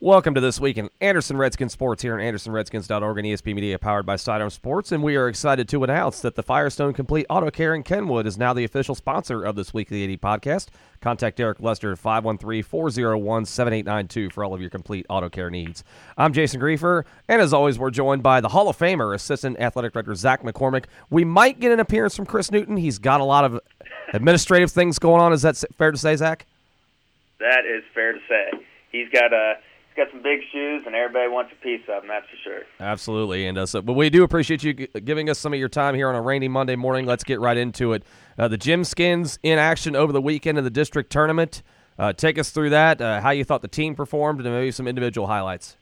Welcome 0.00 0.34
to 0.36 0.40
this 0.40 0.60
week 0.60 0.78
in 0.78 0.90
Anderson 1.00 1.36
Redskins 1.36 1.72
Sports 1.72 2.02
here 2.02 2.14
on 2.14 2.20
AndersonRedskins.org 2.20 3.18
and 3.18 3.26
ESP 3.26 3.52
Media 3.52 3.80
powered 3.80 4.06
by 4.06 4.14
Sidearm 4.14 4.50
Sports. 4.50 4.92
And 4.92 5.02
we 5.02 5.16
are 5.16 5.26
excited 5.26 5.68
to 5.70 5.82
announce 5.82 6.20
that 6.20 6.36
the 6.36 6.42
Firestone 6.44 6.92
Complete 6.92 7.26
Auto 7.28 7.50
Care 7.50 7.74
in 7.74 7.82
Kenwood 7.82 8.24
is 8.24 8.38
now 8.38 8.52
the 8.52 8.62
official 8.62 8.94
sponsor 8.94 9.42
of 9.42 9.56
this 9.56 9.74
weekly 9.74 10.04
AD 10.04 10.20
podcast. 10.20 10.68
Contact 11.00 11.36
Derek 11.36 11.58
Lester 11.58 11.90
at 11.90 11.98
513 11.98 12.62
401 12.62 13.44
7892 13.44 14.30
for 14.30 14.44
all 14.44 14.54
of 14.54 14.60
your 14.60 14.70
complete 14.70 15.04
auto 15.08 15.28
care 15.28 15.50
needs. 15.50 15.82
I'm 16.16 16.32
Jason 16.32 16.60
Griefer, 16.60 17.04
and 17.26 17.42
as 17.42 17.52
always, 17.52 17.76
we're 17.76 17.90
joined 17.90 18.22
by 18.22 18.40
the 18.40 18.50
Hall 18.50 18.68
of 18.68 18.78
Famer, 18.78 19.16
Assistant 19.16 19.58
Athletic 19.58 19.94
Director 19.94 20.14
Zach 20.14 20.44
McCormick. 20.44 20.84
We 21.10 21.24
might 21.24 21.58
get 21.58 21.72
an 21.72 21.80
appearance 21.80 22.14
from 22.14 22.26
Chris 22.26 22.52
Newton. 22.52 22.76
He's 22.76 23.00
got 23.00 23.20
a 23.20 23.24
lot 23.24 23.44
of 23.44 23.58
administrative 24.14 24.70
things 24.70 25.00
going 25.00 25.20
on. 25.20 25.32
Is 25.32 25.42
that 25.42 25.60
fair 25.76 25.90
to 25.90 25.98
say, 25.98 26.14
Zach? 26.14 26.46
That 27.40 27.64
is 27.66 27.82
fair 27.92 28.12
to 28.12 28.20
say. 28.28 28.64
He's 28.92 29.08
got 29.10 29.32
a 29.32 29.54
got 29.98 30.10
some 30.10 30.22
big 30.22 30.40
shoes, 30.50 30.84
and 30.86 30.94
everybody 30.94 31.28
wants 31.28 31.52
a 31.52 31.62
piece 31.62 31.82
of 31.82 32.02
them. 32.02 32.08
That's 32.08 32.26
for 32.30 32.36
sure. 32.42 32.62
Absolutely, 32.80 33.46
and 33.46 33.58
uh, 33.58 33.66
so, 33.66 33.82
but 33.82 33.92
we 33.94 34.08
do 34.08 34.22
appreciate 34.24 34.62
you 34.62 34.72
g- 34.72 34.88
giving 35.04 35.28
us 35.28 35.38
some 35.38 35.52
of 35.52 35.58
your 35.58 35.68
time 35.68 35.94
here 35.94 36.08
on 36.08 36.14
a 36.14 36.22
rainy 36.22 36.48
Monday 36.48 36.76
morning. 36.76 37.04
Let's 37.04 37.24
get 37.24 37.40
right 37.40 37.56
into 37.56 37.92
it. 37.92 38.04
Uh, 38.38 38.48
the 38.48 38.56
Gym 38.56 38.84
Skins 38.84 39.38
in 39.42 39.58
action 39.58 39.94
over 39.96 40.12
the 40.12 40.22
weekend 40.22 40.56
in 40.56 40.64
the 40.64 40.70
district 40.70 41.10
tournament. 41.10 41.62
Uh, 41.98 42.12
take 42.12 42.38
us 42.38 42.50
through 42.50 42.70
that. 42.70 43.00
Uh, 43.00 43.20
how 43.20 43.30
you 43.30 43.44
thought 43.44 43.60
the 43.60 43.68
team 43.68 43.94
performed, 43.94 44.40
and 44.40 44.54
maybe 44.54 44.70
some 44.70 44.86
individual 44.86 45.26
highlights. 45.26 45.76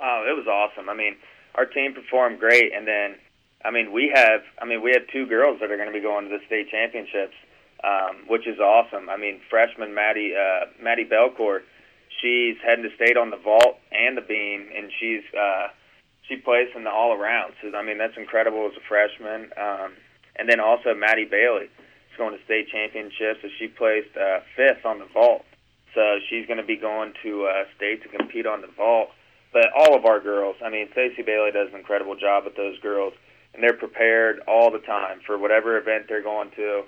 Oh, 0.00 0.24
it 0.26 0.36
was 0.36 0.46
awesome. 0.46 0.88
I 0.88 0.94
mean, 0.94 1.16
our 1.56 1.66
team 1.66 1.92
performed 1.92 2.38
great, 2.38 2.72
and 2.74 2.86
then, 2.86 3.16
I 3.64 3.70
mean, 3.70 3.92
we 3.92 4.12
have, 4.14 4.40
I 4.62 4.64
mean, 4.64 4.82
we 4.82 4.92
have 4.92 5.02
two 5.12 5.26
girls 5.26 5.58
that 5.60 5.70
are 5.70 5.76
going 5.76 5.88
to 5.88 5.92
be 5.92 6.00
going 6.00 6.28
to 6.28 6.30
the 6.30 6.44
state 6.46 6.70
championships, 6.70 7.34
um, 7.82 8.24
which 8.28 8.46
is 8.46 8.60
awesome. 8.60 9.10
I 9.10 9.16
mean, 9.16 9.40
freshman 9.50 9.94
Maddie 9.94 10.32
uh, 10.34 10.66
Maddie 10.80 11.04
Belcourt 11.04 11.62
she's 12.20 12.56
heading 12.64 12.84
to 12.84 12.94
state 12.94 13.16
on 13.16 13.30
the 13.30 13.36
vault 13.36 13.78
and 13.90 14.16
the 14.16 14.22
beam, 14.22 14.68
and 14.76 14.90
she's 14.98 15.24
uh, 15.34 15.68
she 16.28 16.36
plays 16.36 16.68
in 16.76 16.84
the 16.84 16.90
all 16.90 17.12
around. 17.12 17.54
So 17.60 17.74
I 17.76 17.82
mean 17.82 17.98
that's 17.98 18.16
incredible 18.16 18.66
as 18.66 18.76
a 18.76 18.84
freshman. 18.86 19.50
Um, 19.56 19.92
and 20.36 20.48
then 20.48 20.60
also 20.60 20.94
Maddie 20.94 21.24
Bailey 21.24 21.64
is 21.66 22.16
going 22.16 22.36
to 22.36 22.44
state 22.44 22.68
championships, 22.70 23.40
so 23.42 23.48
she 23.58 23.68
placed 23.68 24.16
uh, 24.16 24.40
fifth 24.56 24.86
on 24.86 24.98
the 24.98 25.06
vault. 25.12 25.44
So 25.94 26.18
she's 26.28 26.46
going 26.46 26.58
to 26.58 26.66
be 26.66 26.76
going 26.76 27.12
to 27.22 27.46
uh, 27.46 27.64
state 27.76 28.02
to 28.04 28.08
compete 28.08 28.46
on 28.46 28.60
the 28.60 28.68
vault. 28.68 29.10
But 29.52 29.66
all 29.76 29.96
of 29.96 30.06
our 30.06 30.20
girls, 30.20 30.56
I 30.64 30.70
mean, 30.70 30.88
Stacey 30.92 31.22
Bailey 31.22 31.50
does 31.50 31.68
an 31.72 31.78
incredible 31.78 32.14
job 32.14 32.44
with 32.44 32.54
those 32.54 32.78
girls, 32.78 33.12
and 33.52 33.62
they're 33.62 33.76
prepared 33.76 34.40
all 34.46 34.70
the 34.70 34.78
time 34.78 35.20
for 35.26 35.36
whatever 35.36 35.76
event 35.76 36.06
they're 36.08 36.22
going 36.22 36.52
to. 36.54 36.82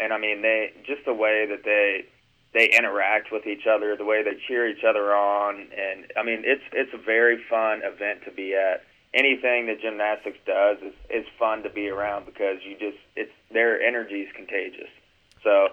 And 0.00 0.12
I 0.12 0.18
mean, 0.18 0.40
they 0.40 0.72
just 0.86 1.04
the 1.04 1.12
way 1.12 1.46
that 1.46 1.62
they 1.64 2.06
they 2.54 2.70
interact 2.76 3.32
with 3.32 3.46
each 3.46 3.66
other, 3.66 3.96
the 3.96 4.04
way 4.04 4.22
they 4.22 4.38
cheer 4.46 4.68
each 4.68 4.84
other 4.84 5.14
on, 5.14 5.68
and 5.76 6.12
I 6.16 6.22
mean 6.22 6.42
it's 6.44 6.62
it's 6.72 6.92
a 6.94 6.98
very 6.98 7.42
fun 7.48 7.82
event 7.84 8.20
to 8.24 8.30
be 8.30 8.54
at. 8.54 8.84
Anything 9.14 9.66
that 9.66 9.80
gymnastics 9.80 10.38
does 10.44 10.78
is 10.82 10.92
is 11.08 11.24
fun 11.38 11.62
to 11.62 11.70
be 11.70 11.88
around 11.88 12.26
because 12.26 12.58
you 12.64 12.76
just 12.78 12.98
it's 13.14 13.32
their 13.52 13.80
energy 13.80 14.22
is 14.22 14.32
contagious. 14.34 14.90
So 15.42 15.68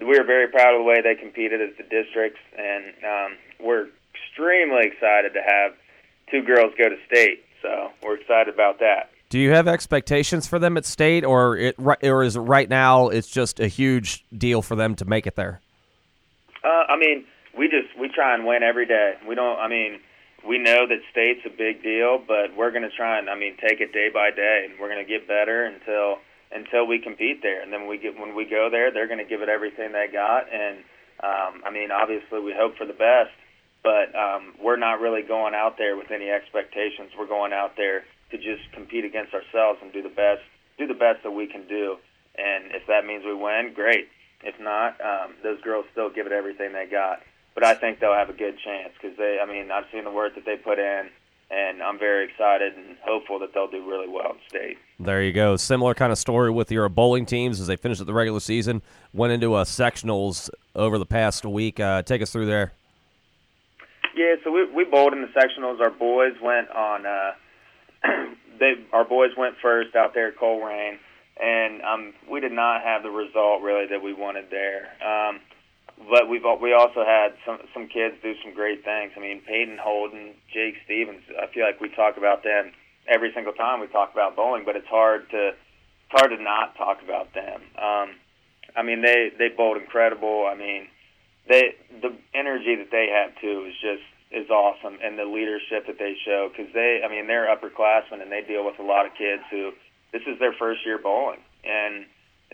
we're 0.00 0.24
very 0.24 0.48
proud 0.48 0.74
of 0.74 0.80
the 0.80 0.84
way 0.84 1.02
they 1.02 1.14
competed 1.14 1.60
as 1.60 1.76
the 1.76 1.82
districts, 1.82 2.40
and 2.56 2.84
um, 3.04 3.36
we're 3.60 3.88
extremely 4.14 4.86
excited 4.86 5.34
to 5.34 5.42
have 5.42 5.72
two 6.30 6.42
girls 6.42 6.72
go 6.78 6.88
to 6.88 6.96
state. 7.06 7.44
So 7.62 7.90
we're 8.02 8.16
excited 8.16 8.52
about 8.52 8.78
that. 8.80 9.10
Do 9.28 9.38
you 9.38 9.50
have 9.50 9.66
expectations 9.66 10.46
for 10.46 10.58
them 10.58 10.76
at 10.76 10.84
state, 10.84 11.24
or 11.24 11.56
it, 11.56 11.76
or 11.78 12.22
is 12.22 12.38
right 12.38 12.68
now 12.68 13.08
it's 13.08 13.28
just 13.28 13.58
a 13.58 13.66
huge 13.66 14.24
deal 14.36 14.62
for 14.62 14.76
them 14.76 14.94
to 14.96 15.04
make 15.04 15.26
it 15.26 15.34
there? 15.34 15.60
Uh, 16.64 16.84
I 16.88 16.96
mean, 16.96 17.24
we 17.56 17.68
just 17.68 17.98
we 17.98 18.08
try 18.08 18.34
and 18.34 18.46
win 18.46 18.62
every 18.62 18.86
day. 18.86 19.14
We 19.26 19.34
don't. 19.34 19.58
I 19.58 19.68
mean, 19.68 20.00
we 20.46 20.58
know 20.58 20.86
that 20.86 21.00
state's 21.10 21.40
a 21.46 21.50
big 21.50 21.82
deal, 21.82 22.18
but 22.18 22.56
we're 22.56 22.70
going 22.70 22.88
to 22.88 22.94
try 22.94 23.18
and 23.18 23.28
I 23.28 23.34
mean 23.34 23.56
take 23.56 23.80
it 23.80 23.92
day 23.92 24.08
by 24.12 24.30
day, 24.30 24.66
and 24.68 24.78
we're 24.78 24.88
going 24.88 25.04
to 25.04 25.08
get 25.08 25.26
better 25.26 25.64
until 25.64 26.18
until 26.52 26.86
we 26.86 26.98
compete 26.98 27.42
there. 27.42 27.62
And 27.62 27.72
then 27.72 27.86
we 27.86 27.98
get 27.98 28.18
when 28.18 28.34
we 28.34 28.44
go 28.44 28.68
there, 28.70 28.92
they're 28.92 29.08
going 29.08 29.22
to 29.22 29.28
give 29.28 29.42
it 29.42 29.48
everything 29.48 29.92
they 29.92 30.08
got. 30.12 30.52
And 30.52 30.78
um, 31.22 31.62
I 31.64 31.70
mean, 31.72 31.90
obviously, 31.90 32.40
we 32.40 32.54
hope 32.56 32.76
for 32.76 32.86
the 32.86 32.96
best, 32.96 33.32
but 33.82 34.14
um, 34.14 34.54
we're 34.62 34.76
not 34.76 35.00
really 35.00 35.22
going 35.22 35.54
out 35.54 35.78
there 35.78 35.96
with 35.96 36.10
any 36.10 36.30
expectations. 36.30 37.10
We're 37.18 37.26
going 37.26 37.52
out 37.52 37.76
there 37.76 38.04
to 38.30 38.36
just 38.36 38.70
compete 38.72 39.04
against 39.04 39.32
ourselves 39.32 39.78
and 39.82 39.92
do 39.92 40.02
the 40.02 40.12
best 40.12 40.42
do 40.78 40.86
the 40.86 40.94
best 40.94 41.22
that 41.24 41.30
we 41.30 41.46
can 41.46 41.66
do. 41.66 41.96
And 42.36 42.74
if 42.74 42.86
that 42.86 43.06
means 43.06 43.24
we 43.24 43.34
win, 43.34 43.72
great. 43.74 44.08
If 44.46 44.60
not, 44.60 45.00
um, 45.00 45.34
those 45.42 45.60
girls 45.60 45.86
still 45.90 46.08
give 46.08 46.26
it 46.26 46.32
everything 46.32 46.72
they 46.72 46.86
got. 46.86 47.18
But 47.54 47.64
I 47.64 47.74
think 47.74 47.98
they'll 47.98 48.14
have 48.14 48.30
a 48.30 48.34
good 48.34 48.56
chance 48.64 48.92
because 48.94 49.16
they. 49.18 49.38
I 49.42 49.46
mean, 49.46 49.72
I've 49.72 49.86
seen 49.92 50.04
the 50.04 50.10
work 50.10 50.36
that 50.36 50.44
they 50.44 50.56
put 50.56 50.78
in, 50.78 51.08
and 51.50 51.82
I'm 51.82 51.98
very 51.98 52.26
excited 52.26 52.74
and 52.74 52.96
hopeful 53.04 53.40
that 53.40 53.52
they'll 53.52 53.70
do 53.70 53.84
really 53.88 54.08
well 54.08 54.32
in 54.32 54.38
state. 54.48 54.76
There 55.00 55.20
you 55.20 55.32
go. 55.32 55.56
Similar 55.56 55.94
kind 55.94 56.12
of 56.12 56.18
story 56.18 56.52
with 56.52 56.70
your 56.70 56.88
bowling 56.88 57.26
teams 57.26 57.60
as 57.60 57.66
they 57.66 57.74
finished 57.74 58.04
the 58.06 58.14
regular 58.14 58.38
season, 58.38 58.82
went 59.12 59.32
into 59.32 59.56
a 59.56 59.62
sectionals 59.62 60.48
over 60.76 60.96
the 60.96 61.06
past 61.06 61.44
week. 61.44 61.80
Uh, 61.80 62.02
take 62.02 62.22
us 62.22 62.30
through 62.30 62.46
there. 62.46 62.72
Yeah, 64.14 64.36
so 64.44 64.52
we 64.52 64.70
we 64.70 64.84
bowled 64.84 65.12
in 65.12 65.22
the 65.22 65.28
sectionals. 65.28 65.80
Our 65.80 65.90
boys 65.90 66.34
went 66.40 66.70
on. 66.70 67.04
Uh, 67.04 67.32
they 68.60 68.74
our 68.92 69.04
boys 69.04 69.30
went 69.36 69.56
first 69.60 69.96
out 69.96 70.14
there 70.14 70.28
at 70.28 70.36
Colerain 70.36 70.98
and 71.40 71.82
um, 71.82 72.14
we 72.30 72.40
did 72.40 72.52
not 72.52 72.82
have 72.82 73.02
the 73.02 73.10
result 73.10 73.62
really 73.62 73.86
that 73.86 74.02
we 74.02 74.12
wanted 74.12 74.46
there. 74.50 74.88
Um, 75.04 75.40
but 76.10 76.28
we've 76.28 76.44
we 76.60 76.72
also 76.72 77.04
had 77.04 77.34
some 77.44 77.58
some 77.72 77.88
kids 77.88 78.16
do 78.22 78.34
some 78.44 78.54
great 78.54 78.84
things. 78.84 79.12
I 79.16 79.20
mean, 79.20 79.40
Peyton 79.46 79.78
Holden, 79.80 80.34
Jake 80.52 80.74
Stevens. 80.84 81.22
I 81.40 81.46
feel 81.52 81.64
like 81.64 81.80
we 81.80 81.88
talk 81.88 82.16
about 82.16 82.44
them 82.44 82.72
every 83.08 83.32
single 83.34 83.52
time 83.52 83.80
we 83.80 83.86
talk 83.86 84.12
about 84.12 84.36
bowling, 84.36 84.64
but 84.64 84.76
it's 84.76 84.88
hard 84.88 85.30
to 85.30 85.48
it's 85.48 86.12
hard 86.12 86.30
to 86.30 86.42
not 86.42 86.76
talk 86.76 86.98
about 87.02 87.32
them. 87.34 87.62
Um, 87.80 88.16
I 88.76 88.82
mean, 88.82 89.02
they 89.02 89.32
they 89.38 89.48
bowled 89.48 89.78
incredible. 89.78 90.46
I 90.50 90.54
mean, 90.54 90.88
they 91.48 91.74
the 92.02 92.14
energy 92.34 92.76
that 92.76 92.90
they 92.90 93.08
have 93.08 93.32
too 93.40 93.66
is 93.68 93.74
just 93.80 94.04
is 94.30 94.50
awesome, 94.50 94.98
and 95.02 95.18
the 95.18 95.24
leadership 95.24 95.86
that 95.86 95.98
they 95.98 96.16
show 96.24 96.50
because 96.50 96.72
they 96.74 97.00
I 97.04 97.08
mean 97.08 97.26
they're 97.26 97.48
upperclassmen 97.48 98.20
and 98.20 98.30
they 98.30 98.42
deal 98.42 98.64
with 98.66 98.78
a 98.78 98.84
lot 98.84 99.06
of 99.06 99.12
kids 99.16 99.42
who 99.50 99.72
this 100.12 100.22
is 100.26 100.38
their 100.38 100.52
first 100.52 100.84
year 100.84 100.98
bowling, 100.98 101.40
and 101.64 102.06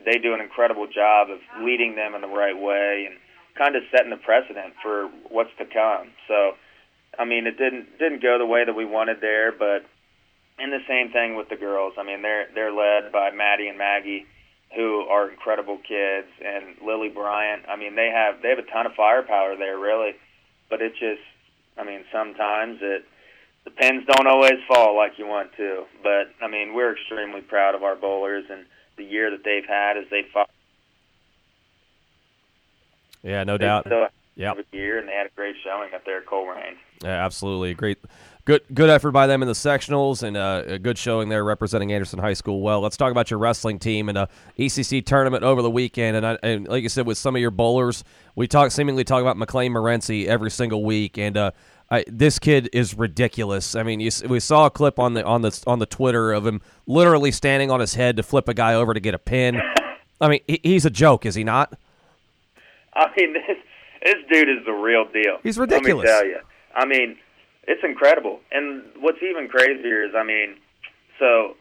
they 0.04 0.18
do 0.18 0.34
an 0.34 0.40
incredible 0.40 0.86
job 0.86 1.30
of 1.30 1.38
leading 1.62 1.94
them 1.94 2.14
in 2.14 2.20
the 2.20 2.28
right 2.28 2.58
way 2.58 3.06
and 3.08 3.18
kind 3.56 3.76
of 3.76 3.82
setting 3.90 4.10
the 4.10 4.16
precedent 4.16 4.74
for 4.82 5.08
what's 5.28 5.54
to 5.58 5.64
come. 5.66 6.08
So, 6.28 6.52
I 7.18 7.24
mean, 7.24 7.46
it 7.46 7.58
didn't 7.58 7.98
didn't 7.98 8.22
go 8.22 8.38
the 8.38 8.46
way 8.46 8.64
that 8.64 8.74
we 8.74 8.84
wanted 8.84 9.20
there, 9.20 9.52
but 9.52 9.84
and 10.58 10.72
the 10.72 10.84
same 10.88 11.12
thing 11.12 11.36
with 11.36 11.48
the 11.48 11.56
girls. 11.56 11.94
I 11.98 12.02
mean, 12.02 12.22
they're 12.22 12.48
they're 12.54 12.72
led 12.72 13.12
by 13.12 13.30
Maddie 13.30 13.68
and 13.68 13.78
Maggie, 13.78 14.26
who 14.74 15.00
are 15.10 15.30
incredible 15.30 15.78
kids, 15.78 16.28
and 16.44 16.76
Lily 16.84 17.08
Bryant. 17.08 17.64
I 17.68 17.76
mean, 17.76 17.96
they 17.96 18.10
have 18.14 18.42
they 18.42 18.48
have 18.48 18.58
a 18.58 18.70
ton 18.70 18.86
of 18.86 18.92
firepower 18.94 19.56
there, 19.56 19.78
really, 19.78 20.12
but 20.70 20.80
it 20.80 20.92
just, 20.92 21.22
I 21.76 21.84
mean, 21.84 22.04
sometimes 22.10 22.78
it 22.80 23.04
the 23.64 23.70
pins 23.70 24.04
don't 24.06 24.26
always 24.26 24.58
fall 24.68 24.96
like 24.96 25.18
you 25.18 25.26
want 25.26 25.50
to. 25.56 25.84
But 26.02 26.32
I 26.40 26.48
mean, 26.48 26.74
we're 26.74 26.92
extremely 26.92 27.40
proud 27.40 27.74
of 27.74 27.82
our 27.82 27.96
bowlers 27.96 28.44
and 28.50 28.64
the 28.96 29.04
year 29.04 29.30
that 29.30 29.44
they've 29.44 29.66
had 29.66 29.96
as 29.96 30.04
they 30.10 30.22
fought. 30.32 30.50
Yeah, 33.22 33.44
no 33.44 33.56
doubt. 33.56 33.86
Yeah, 34.34 34.54
year 34.72 34.98
and 34.98 35.06
they 35.06 35.12
had 35.12 35.26
a 35.26 35.30
great 35.36 35.56
showing 35.62 35.92
up 35.94 36.06
there 36.06 36.18
at 36.18 36.26
Colerain. 36.26 36.76
Yeah, 37.02 37.24
absolutely, 37.24 37.74
great. 37.74 37.98
Good, 38.44 38.62
good 38.74 38.90
effort 38.90 39.12
by 39.12 39.28
them 39.28 39.42
in 39.42 39.46
the 39.46 39.54
sectionals, 39.54 40.24
and 40.24 40.36
uh, 40.36 40.64
a 40.66 40.78
good 40.78 40.98
showing 40.98 41.28
there 41.28 41.44
representing 41.44 41.92
Anderson 41.92 42.18
High 42.18 42.32
School. 42.32 42.60
Well, 42.60 42.80
let's 42.80 42.96
talk 42.96 43.12
about 43.12 43.30
your 43.30 43.38
wrestling 43.38 43.78
team 43.78 44.08
and 44.08 44.18
a 44.18 44.28
ECC 44.58 45.04
tournament 45.04 45.44
over 45.44 45.62
the 45.62 45.70
weekend. 45.70 46.16
And, 46.16 46.26
I, 46.26 46.38
and 46.42 46.66
like 46.66 46.82
you 46.82 46.88
said, 46.88 47.06
with 47.06 47.18
some 47.18 47.36
of 47.36 47.40
your 47.40 47.52
bowlers, 47.52 48.02
we 48.34 48.48
talk 48.48 48.72
seemingly 48.72 49.04
talk 49.04 49.20
about 49.20 49.36
McLean 49.36 49.72
Morency 49.72 50.26
every 50.26 50.50
single 50.50 50.82
week, 50.82 51.18
and 51.18 51.36
uh, 51.36 51.50
I, 51.92 52.06
this 52.08 52.38
kid 52.38 52.70
is 52.72 52.96
ridiculous. 52.96 53.76
I 53.76 53.82
mean, 53.82 54.00
you, 54.00 54.10
we 54.26 54.40
saw 54.40 54.64
a 54.64 54.70
clip 54.70 54.98
on 54.98 55.12
the 55.12 55.22
on 55.26 55.42
the 55.42 55.62
on 55.66 55.78
the 55.78 55.84
Twitter 55.84 56.32
of 56.32 56.46
him 56.46 56.62
literally 56.86 57.30
standing 57.30 57.70
on 57.70 57.80
his 57.80 57.94
head 57.94 58.16
to 58.16 58.22
flip 58.22 58.48
a 58.48 58.54
guy 58.54 58.72
over 58.72 58.94
to 58.94 59.00
get 59.00 59.12
a 59.12 59.18
pin. 59.18 59.60
I 60.18 60.28
mean, 60.28 60.40
he, 60.46 60.58
he's 60.62 60.86
a 60.86 60.90
joke, 60.90 61.26
is 61.26 61.34
he 61.34 61.44
not? 61.44 61.74
I 62.94 63.08
mean, 63.14 63.32
this 63.46 63.58
this 64.02 64.14
dude 64.30 64.48
is 64.48 64.64
the 64.64 64.72
real 64.72 65.04
deal. 65.12 65.36
He's 65.42 65.58
ridiculous. 65.58 66.06
Let 66.08 66.24
me 66.24 66.30
tell 66.32 66.40
you. 66.40 66.46
I 66.74 66.86
mean, 66.86 67.18
it's 67.68 67.84
incredible. 67.84 68.40
And 68.50 68.84
what's 68.98 69.22
even 69.22 69.48
crazier 69.48 70.02
is, 70.02 70.14
I 70.16 70.24
mean, 70.24 70.56
so 71.18 71.56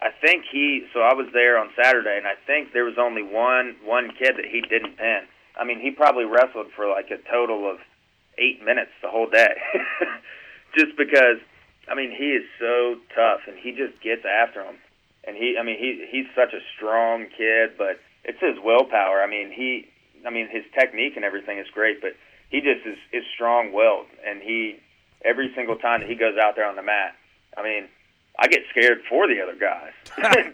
I 0.00 0.10
think 0.24 0.44
he. 0.52 0.86
So 0.94 1.00
I 1.00 1.14
was 1.14 1.26
there 1.32 1.58
on 1.58 1.70
Saturday, 1.74 2.16
and 2.16 2.28
I 2.28 2.34
think 2.46 2.72
there 2.74 2.84
was 2.84 2.94
only 2.96 3.24
one 3.24 3.74
one 3.84 4.12
kid 4.16 4.36
that 4.36 4.44
he 4.44 4.60
didn't 4.60 4.98
pin. 4.98 5.22
I 5.58 5.64
mean, 5.64 5.80
he 5.80 5.90
probably 5.90 6.26
wrestled 6.26 6.68
for 6.76 6.88
like 6.88 7.10
a 7.10 7.18
total 7.28 7.68
of 7.68 7.78
eight 8.38 8.64
minutes 8.64 8.90
the 9.02 9.08
whole 9.08 9.28
day, 9.28 9.54
just 10.78 10.96
because. 10.96 11.38
I 11.86 11.94
mean, 11.94 12.16
he 12.16 12.32
is 12.32 12.44
so 12.58 12.96
tough, 13.14 13.40
and 13.46 13.58
he 13.58 13.72
just 13.72 14.00
gets 14.00 14.24
after 14.24 14.62
him. 14.62 14.76
And 15.24 15.36
he, 15.36 15.58
I 15.60 15.62
mean, 15.62 15.76
he 15.78 16.06
he's 16.10 16.24
such 16.34 16.54
a 16.54 16.60
strong 16.74 17.26
kid, 17.36 17.76
but 17.76 18.00
it's 18.24 18.40
his 18.40 18.56
willpower. 18.62 19.22
I 19.22 19.26
mean, 19.28 19.52
he, 19.52 19.86
I 20.26 20.30
mean, 20.30 20.48
his 20.48 20.64
technique 20.72 21.12
and 21.16 21.26
everything 21.26 21.58
is 21.58 21.66
great, 21.68 22.00
but 22.00 22.16
he 22.48 22.60
just 22.60 22.86
is 22.86 22.96
is 23.12 23.24
strong 23.34 23.72
willed, 23.72 24.06
and 24.26 24.40
he 24.40 24.80
every 25.24 25.52
single 25.54 25.76
time 25.76 26.00
that 26.00 26.08
he 26.08 26.14
goes 26.14 26.36
out 26.38 26.56
there 26.56 26.66
on 26.66 26.76
the 26.76 26.82
mat, 26.82 27.16
I 27.56 27.62
mean, 27.62 27.88
I 28.38 28.48
get 28.48 28.62
scared 28.70 29.02
for 29.08 29.26
the 29.26 29.40
other 29.40 29.56
guys. 29.56 29.92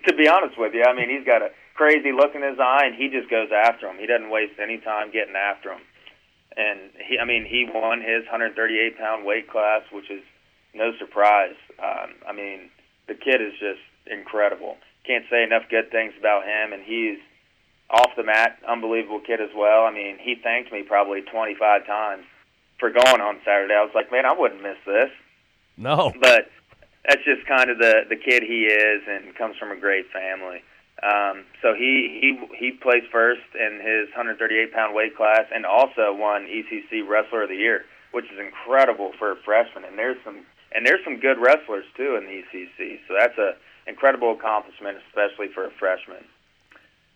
to 0.06 0.14
be 0.14 0.28
honest 0.28 0.58
with 0.58 0.74
you, 0.74 0.84
I 0.84 0.94
mean, 0.94 1.10
he's 1.10 1.26
got 1.26 1.42
a 1.42 1.50
crazy 1.74 2.12
look 2.12 2.34
in 2.34 2.42
his 2.42 2.58
eye, 2.58 2.84
and 2.84 2.94
he 2.94 3.08
just 3.08 3.30
goes 3.30 3.48
after 3.52 3.88
him. 3.88 3.98
He 3.98 4.06
doesn't 4.06 4.30
waste 4.30 4.58
any 4.60 4.78
time 4.78 5.10
getting 5.10 5.34
after 5.34 5.72
him. 5.72 5.80
And 6.56 6.90
he, 7.06 7.18
I 7.18 7.24
mean, 7.24 7.44
he 7.44 7.68
won 7.72 8.00
his 8.00 8.24
138 8.26 8.98
pound 8.98 9.24
weight 9.24 9.48
class, 9.48 9.82
which 9.92 10.10
is 10.10 10.22
no 10.74 10.92
surprise. 10.98 11.54
Um, 11.78 12.14
I 12.28 12.32
mean, 12.32 12.70
the 13.08 13.14
kid 13.14 13.40
is 13.40 13.52
just 13.58 13.80
incredible. 14.06 14.76
Can't 15.06 15.24
say 15.30 15.42
enough 15.42 15.64
good 15.70 15.90
things 15.90 16.12
about 16.18 16.44
him, 16.44 16.72
and 16.72 16.82
he's 16.82 17.18
off 17.90 18.10
the 18.16 18.22
mat, 18.22 18.58
unbelievable 18.68 19.20
kid 19.20 19.40
as 19.40 19.50
well. 19.56 19.84
I 19.84 19.90
mean, 19.92 20.18
he 20.20 20.36
thanked 20.42 20.72
me 20.72 20.82
probably 20.82 21.22
25 21.22 21.86
times 21.86 22.24
for 22.78 22.90
going 22.90 23.20
on 23.20 23.38
Saturday. 23.44 23.74
I 23.74 23.82
was 23.82 23.92
like, 23.94 24.10
man, 24.12 24.26
I 24.26 24.32
wouldn't 24.32 24.62
miss 24.62 24.78
this. 24.86 25.10
No, 25.76 26.12
but 26.20 26.50
that's 27.08 27.24
just 27.24 27.46
kind 27.46 27.70
of 27.70 27.78
the 27.78 28.02
the 28.08 28.16
kid 28.16 28.42
he 28.42 28.64
is, 28.64 29.02
and 29.08 29.34
comes 29.34 29.56
from 29.56 29.70
a 29.70 29.76
great 29.76 30.10
family. 30.12 30.62
Um, 31.02 31.44
so 31.62 31.72
he 31.72 32.20
he 32.20 32.28
he 32.56 32.70
plays 32.72 33.04
first 33.10 33.46
in 33.54 33.80
his 33.80 34.12
138 34.12 34.72
pound 34.72 34.94
weight 34.94 35.16
class, 35.16 35.46
and 35.52 35.64
also 35.64 36.12
won 36.12 36.44
ECC 36.44 37.06
Wrestler 37.06 37.44
of 37.44 37.48
the 37.48 37.56
Year, 37.56 37.84
which 38.12 38.26
is 38.26 38.38
incredible 38.38 39.12
for 39.18 39.32
a 39.32 39.36
freshman. 39.36 39.84
And 39.84 39.98
there's 39.98 40.18
some 40.24 40.44
and 40.72 40.86
there's 40.86 41.02
some 41.04 41.18
good 41.18 41.38
wrestlers 41.40 41.84
too 41.96 42.16
in 42.16 42.24
the 42.24 42.44
ECC, 42.44 43.00
so 43.08 43.14
that's 43.18 43.38
a 43.38 43.56
incredible 43.86 44.32
accomplishment, 44.32 44.98
especially 45.08 45.48
for 45.54 45.66
a 45.66 45.70
freshman. 45.78 46.24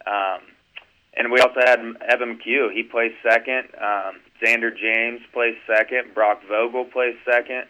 Um, 0.06 0.40
and 1.16 1.31
we 1.31 1.40
also 1.40 1.60
had 1.60 1.78
Evan 2.08 2.38
McHugh. 2.38 2.72
He 2.72 2.82
placed 2.82 3.16
second. 3.22 3.69
Um, 3.81 4.20
Xander 4.42 4.75
James 4.76 5.20
placed 5.32 5.58
second. 5.66 6.14
Brock 6.14 6.40
Vogel 6.48 6.84
placed 6.86 7.19
second. 7.25 7.64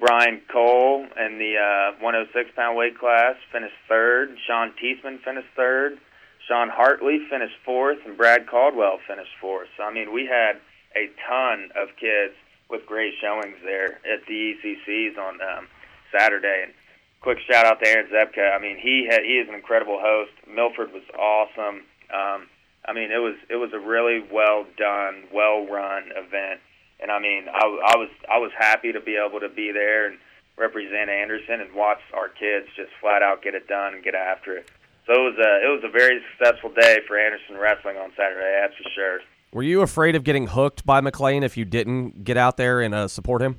Brian 0.00 0.42
Cole 0.52 1.06
in 1.18 1.38
the 1.38 1.56
uh, 1.56 2.02
106 2.02 2.50
pound 2.54 2.76
weight 2.76 2.98
class 2.98 3.36
finished 3.52 3.74
third. 3.88 4.36
Sean 4.46 4.72
Teasman 4.80 5.18
finished 5.24 5.48
third. 5.56 5.98
Sean 6.46 6.68
Hartley 6.68 7.20
finished 7.28 7.56
fourth, 7.64 7.98
and 8.06 8.16
Brad 8.16 8.46
Caldwell 8.46 8.98
finished 9.06 9.32
fourth. 9.40 9.68
So 9.76 9.82
I 9.82 9.92
mean, 9.92 10.12
we 10.12 10.26
had 10.26 10.60
a 10.96 11.10
ton 11.28 11.70
of 11.76 11.88
kids 12.00 12.34
with 12.70 12.86
great 12.86 13.14
showings 13.20 13.56
there 13.64 14.00
at 14.04 14.26
the 14.26 14.54
ECCs 14.54 15.18
on 15.18 15.40
um, 15.40 15.68
Saturday. 16.16 16.62
And 16.64 16.72
quick 17.20 17.38
shout 17.50 17.66
out 17.66 17.80
to 17.82 17.88
Aaron 17.88 18.08
Zepka. 18.12 18.54
I 18.54 18.60
mean, 18.60 18.78
he 18.78 19.06
had 19.10 19.22
he 19.22 19.38
is 19.38 19.48
an 19.48 19.54
incredible 19.54 19.98
host. 20.00 20.32
Milford 20.46 20.92
was 20.92 21.04
awesome. 21.18 21.84
Um, 22.12 22.48
I 22.86 22.92
mean, 22.92 23.10
it 23.10 23.20
was 23.20 23.36
it 23.50 23.56
was 23.56 23.72
a 23.72 23.78
really 23.78 24.24
well 24.32 24.64
done, 24.76 25.24
well 25.32 25.66
run 25.66 26.04
event, 26.16 26.60
and 27.00 27.10
I 27.10 27.18
mean, 27.20 27.44
I, 27.48 27.64
I 27.64 27.96
was 27.96 28.08
I 28.30 28.38
was 28.38 28.50
happy 28.58 28.92
to 28.92 29.00
be 29.00 29.16
able 29.16 29.40
to 29.40 29.48
be 29.48 29.72
there 29.72 30.06
and 30.06 30.18
represent 30.56 31.08
Anderson 31.10 31.60
and 31.60 31.72
watch 31.74 32.00
our 32.14 32.28
kids 32.28 32.66
just 32.76 32.90
flat 33.00 33.22
out 33.22 33.42
get 33.42 33.54
it 33.54 33.68
done 33.68 33.94
and 33.94 34.02
get 34.02 34.14
after 34.14 34.56
it. 34.56 34.68
So 35.06 35.14
it 35.14 35.24
was 35.24 35.38
a 35.38 35.64
it 35.64 35.70
was 35.72 35.82
a 35.84 35.90
very 35.90 36.20
successful 36.32 36.70
day 36.70 36.98
for 37.06 37.18
Anderson 37.18 37.56
wrestling 37.56 37.96
on 37.96 38.10
Saturday, 38.16 38.60
that's 38.60 38.74
for 38.76 38.90
sure. 38.94 39.20
Were 39.52 39.62
you 39.62 39.80
afraid 39.80 40.14
of 40.14 40.24
getting 40.24 40.48
hooked 40.48 40.84
by 40.84 41.00
McLean 41.00 41.42
if 41.42 41.56
you 41.56 41.64
didn't 41.64 42.24
get 42.24 42.36
out 42.36 42.58
there 42.58 42.82
and 42.82 42.94
uh, 42.94 43.08
support 43.08 43.40
him? 43.40 43.56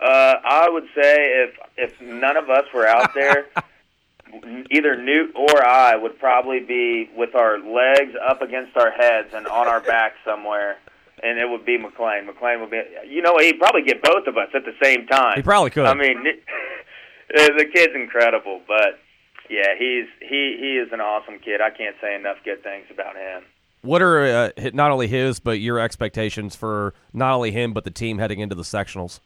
Uh, 0.00 0.34
I 0.44 0.68
would 0.68 0.86
say 0.94 1.44
if 1.44 1.54
if 1.76 2.00
none 2.00 2.36
of 2.36 2.50
us 2.50 2.64
were 2.74 2.86
out 2.86 3.14
there, 3.14 3.46
either 4.70 4.96
Newt 4.96 5.36
or 5.36 5.64
I 5.64 5.94
would 5.96 6.18
probably 6.18 6.60
be 6.60 7.10
with 7.16 7.34
our 7.34 7.58
legs 7.58 8.14
up 8.28 8.42
against 8.42 8.76
our 8.76 8.90
heads 8.90 9.28
and 9.32 9.46
on 9.46 9.68
our 9.68 9.80
back 9.80 10.14
somewhere, 10.24 10.78
and 11.24 11.38
it 11.38 11.48
would 11.48 11.64
be 11.64 11.78
McLean. 11.78 12.26
McLean 12.26 12.60
would 12.60 12.70
be, 12.70 12.82
you 13.08 13.22
know, 13.22 13.38
he'd 13.38 13.58
probably 13.58 13.82
get 13.82 14.02
both 14.02 14.26
of 14.26 14.36
us 14.36 14.48
at 14.54 14.64
the 14.64 14.74
same 14.82 15.06
time. 15.06 15.32
He 15.36 15.42
probably 15.42 15.70
could. 15.70 15.86
I 15.86 15.94
mean, 15.94 16.22
the 17.34 17.66
kid's 17.72 17.94
incredible, 17.94 18.60
but 18.68 19.00
yeah, 19.48 19.74
he's 19.78 20.06
he 20.20 20.56
he 20.60 20.76
is 20.76 20.92
an 20.92 21.00
awesome 21.00 21.38
kid. 21.38 21.60
I 21.60 21.70
can't 21.70 21.96
say 22.00 22.14
enough 22.14 22.36
good 22.44 22.62
things 22.62 22.86
about 22.90 23.16
him. 23.16 23.42
What 23.80 24.02
are 24.02 24.22
uh, 24.22 24.50
not 24.72 24.90
only 24.90 25.08
his 25.08 25.40
but 25.40 25.60
your 25.60 25.78
expectations 25.78 26.54
for 26.54 26.94
not 27.12 27.34
only 27.34 27.50
him 27.50 27.72
but 27.72 27.84
the 27.84 27.90
team 27.90 28.18
heading 28.18 28.40
into 28.40 28.54
the 28.54 28.62
sectionals? 28.62 29.20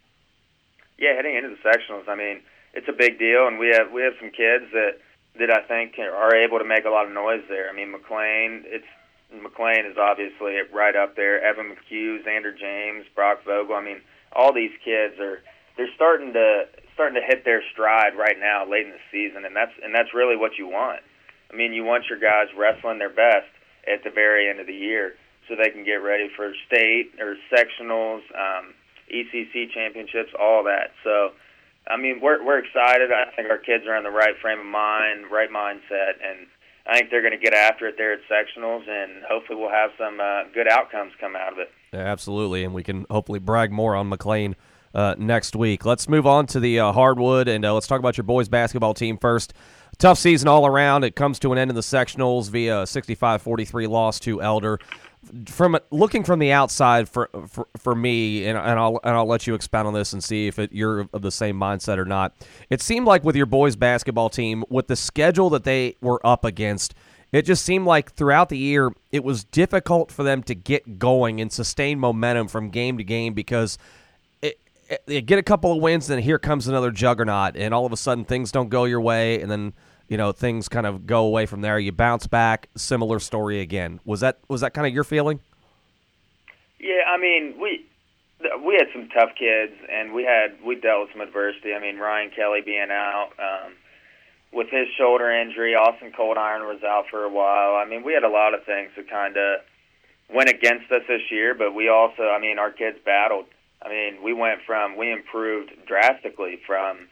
Yeah, 0.99 1.15
heading 1.15 1.37
into 1.37 1.51
the 1.51 1.69
sectionals. 1.69 2.09
I 2.09 2.17
mean, 2.17 2.41
it's 2.75 2.89
a 2.89 2.93
big 2.93 3.19
deal, 3.19 3.47
and 3.47 3.59
we 3.59 3.69
have 3.69 3.93
we 3.93 4.03
have 4.03 4.15
some 4.21 4.31
kids 4.31 4.71
that 4.73 4.99
that 5.39 5.51
I 5.51 5.67
think 5.67 5.95
are 5.99 6.35
able 6.35 6.59
to 6.59 6.65
make 6.65 6.85
a 6.85 6.91
lot 6.91 7.07
of 7.07 7.13
noise 7.13 7.43
there. 7.49 7.69
I 7.69 7.73
mean, 7.73 7.91
McLean, 7.91 8.65
it's 8.67 8.87
McLean 9.33 9.85
is 9.87 9.97
obviously 9.99 10.57
right 10.73 10.97
up 10.97 11.17
there. 11.17 11.43
Evan 11.45 11.75
McHugh, 11.75 12.25
Xander 12.25 12.57
James, 12.57 13.05
Brock 13.15 13.45
Vogel. 13.45 13.75
I 13.75 13.85
mean, 13.85 14.01
all 14.33 14.53
these 14.53 14.73
kids 14.85 15.19
are 15.21 15.41
they're 15.77 15.93
starting 15.95 16.33
to 16.33 16.65
starting 16.95 17.21
to 17.21 17.27
hit 17.27 17.45
their 17.45 17.63
stride 17.73 18.17
right 18.17 18.39
now, 18.39 18.69
late 18.69 18.87
in 18.87 18.93
the 18.93 19.05
season, 19.13 19.45
and 19.45 19.55
that's 19.55 19.73
and 19.83 19.95
that's 19.95 20.15
really 20.15 20.37
what 20.37 20.59
you 20.59 20.67
want. 20.67 21.01
I 21.53 21.57
mean, 21.57 21.73
you 21.73 21.85
want 21.85 22.05
your 22.09 22.19
guys 22.19 22.49
wrestling 22.57 22.99
their 22.99 23.13
best 23.13 23.49
at 23.87 24.05
the 24.05 24.11
very 24.11 24.49
end 24.49 24.61
of 24.61 24.67
the 24.67 24.75
year, 24.75 25.15
so 25.49 25.55
they 25.57 25.71
can 25.71 25.85
get 25.85 26.03
ready 26.03 26.29
for 26.37 26.53
state 26.67 27.13
or 27.21 27.37
sectionals, 27.53 28.21
um, 28.37 28.75
ECC 29.13 29.73
championships, 29.73 30.33
all 30.39 30.65
that. 30.65 30.93
So 31.05 31.33
I 31.89 31.97
mean, 31.97 32.21
we're 32.21 32.45
we're 32.45 32.59
excited. 32.59 33.11
I 33.13 33.31
think 33.35 33.49
our 33.51 33.59
kids 33.59 33.85
are 33.87 33.97
in 33.97 34.05
the 34.05 34.11
right 34.11 34.37
frame 34.41 34.61
of 34.61 34.67
mind, 34.67 35.31
right 35.31 35.51
mindset, 35.51 36.21
and 36.23 36.47
I 36.89 36.99
think 36.99 37.11
they're 37.11 37.23
going 37.23 37.39
to 37.39 37.39
get 37.39 37.53
after 37.53 37.87
it 37.87 37.97
there 37.99 38.15
at 38.15 38.21
sectionals, 38.31 38.89
and 38.89 39.23
hopefully 39.29 39.59
we'll 39.61 39.71
have 39.71 39.91
some 39.99 40.21
uh, 40.21 40.45
good 40.55 40.67
outcomes 40.67 41.13
come 41.21 41.37
out 41.37 41.53
of 41.53 41.59
it. 41.59 41.71
Yeah, 41.93 42.01
absolutely, 42.01 42.65
and 42.65 42.73
we 42.73 42.83
can 42.83 43.05
hopefully 43.11 43.39
brag 43.39 43.71
more 43.71 43.95
on 43.95 44.09
McLean 44.09 44.57
uh, 44.95 45.15
next 45.19 45.55
week. 45.55 45.85
Let's 45.85 46.09
move 46.09 46.27
on 46.27 46.47
to 46.47 46.61
the 46.61 46.81
uh, 46.81 46.93
hardwood, 46.93 47.47
and 47.47 47.65
uh, 47.65 47.75
let's 47.75 47.87
talk 47.87 47.99
about 47.99 48.17
your 48.17 48.25
boys 48.25 48.49
basketball 48.49 48.95
team 48.95 49.19
first. 49.19 49.53
Tough 49.99 50.19
season 50.19 50.49
all 50.49 50.65
around. 50.65 51.05
It 51.05 51.15
comes 51.15 51.39
to 51.41 51.53
an 51.53 51.59
end 51.59 51.71
in 51.71 51.75
the 51.75 51.83
sectionals 51.83 52.49
via 52.49 52.85
65-43 52.85 53.89
loss 53.89 54.19
to 54.21 54.41
Elder 54.41 54.79
from 55.47 55.79
looking 55.91 56.25
from 56.25 56.39
the 56.39 56.53
outside 56.53 57.09
for 57.09 57.29
for, 57.49 57.67
for 57.77 57.95
me, 57.95 58.47
and, 58.47 58.59
and 58.59 58.79
I'll 58.79 59.01
and 59.05 59.15
I'll 59.15 59.27
let 59.27 59.47
you 59.47 59.55
expound 59.55 59.89
on 59.89 59.95
this 59.95 60.13
and 60.13 60.23
see 60.23 60.47
if 60.47 60.59
it, 60.59 60.73
you're 60.73 61.09
of 61.13 61.23
the 61.23 61.31
same 61.31 61.59
mindset 61.59 61.99
or 61.99 62.05
not. 62.05 62.35
It 62.71 62.81
seemed 62.81 63.07
like 63.07 63.25
with 63.25 63.37
your 63.37 63.47
boys' 63.47 63.77
basketball 63.77 64.31
team, 64.31 64.65
with 64.69 64.87
the 64.89 64.97
schedule 64.97 65.51
that 65.51 65.65
they 65.65 65.97
were 66.01 66.25
up 66.27 66.45
against, 66.45 66.95
it 67.33 67.43
just 67.43 67.65
seemed 67.65 67.87
like 67.87 68.13
throughout 68.13 68.49
the 68.49 68.59
year 68.59 68.93
it 69.13 69.25
was 69.25 69.45
difficult 69.45 70.11
for 70.11 70.23
them 70.23 70.43
to 70.45 70.55
get 70.55 70.99
going 70.99 71.41
and 71.41 71.53
sustain 71.53 71.99
momentum 71.99 72.49
from 72.49 72.71
game 72.71 72.99
to 72.99 73.05
game 73.05 73.35
because. 73.35 73.79
It, 74.41 75.27
get 75.27 75.39
a 75.39 75.43
couple 75.43 75.71
of 75.71 75.83
wins, 75.83 76.09
and 76.09 76.25
here 76.25 76.39
comes 76.39 76.67
another 76.67 76.91
juggernaut, 76.91 77.57
and 77.59 77.75
all 77.75 77.85
of 77.85 77.93
a 77.93 77.97
sudden 77.97 78.25
things 78.25 78.51
don't 78.51 78.71
go 78.71 78.85
your 78.85 79.03
way, 79.03 79.39
and 79.39 79.51
then 79.51 79.75
you 80.09 80.17
know 80.17 80.33
things 80.33 80.69
kind 80.69 80.87
of 80.87 81.07
go 81.07 81.25
away 81.25 81.47
from 81.47 81.61
there. 81.61 81.79
You 81.79 81.93
bounce 81.93 82.27
back, 82.27 82.69
similar 82.77 83.19
story 83.21 83.61
again. 83.61 84.01
Was 84.05 84.21
that 84.21 84.39
was 84.49 84.61
that 84.63 84.75
kind 84.75 84.87
of 84.87 84.93
your 84.93 85.05
feeling? 85.05 85.41
Yeah, 86.81 87.03
I 87.07 87.19
mean 87.19 87.57
we 87.61 87.87
we 88.65 88.75
had 88.75 88.89
some 88.93 89.09
tough 89.09 89.31
kids, 89.39 89.75
and 89.91 90.13
we 90.13 90.25
had 90.25 90.59
we 90.65 90.77
dealt 90.77 91.03
with 91.03 91.13
some 91.13 91.21
adversity. 91.21 91.75
I 91.75 91.81
mean 91.81 91.99
Ryan 91.99 92.31
Kelly 92.35 92.61
being 92.65 92.91
out 92.91 93.31
um, 93.39 93.73
with 94.53 94.69
his 94.71 94.89
shoulder 94.97 95.31
injury, 95.31 95.75
Austin 95.75 96.13
Coldiron 96.13 96.67
was 96.67 96.83
out 96.83 97.05
for 97.11 97.25
a 97.25 97.31
while. 97.31 97.77
I 97.77 97.85
mean 97.89 98.03
we 98.03 98.13
had 98.13 98.25
a 98.25 98.31
lot 98.31 98.55
of 98.55 98.65
things 98.65 98.91
that 98.97 99.11
kind 99.11 99.37
of 99.37 99.61
went 100.33 100.49
against 100.49 100.91
us 100.93 101.03
this 101.09 101.31
year, 101.31 101.55
but 101.55 101.75
we 101.75 101.89
also, 101.89 102.25
I 102.25 102.39
mean, 102.39 102.59
our 102.59 102.71
kids 102.71 102.99
battled. 103.05 103.47
I 103.83 103.89
mean, 103.89 104.23
we 104.23 104.33
went 104.33 104.61
from 104.67 104.97
we 104.97 105.13
improved 105.13 105.71
drastically 105.87 106.61
from 106.67 107.09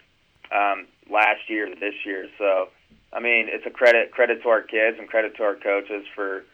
um, 0.53 0.87
last 1.11 1.49
year 1.49 1.67
to 1.67 1.75
this 1.79 1.95
year. 2.05 2.27
So 2.39 2.69
I 3.17 3.21
mean, 3.21 3.49
it's 3.49 3.65
a 3.65 3.71
credit 3.71 4.13
credit 4.13 4.43
to 4.43 4.51
our 4.51 4.61
kids 4.61 4.99
and 4.99 5.09
credit 5.09 5.37
to 5.37 5.43
our 5.43 5.55
coaches 5.57 6.05
for 6.15 6.45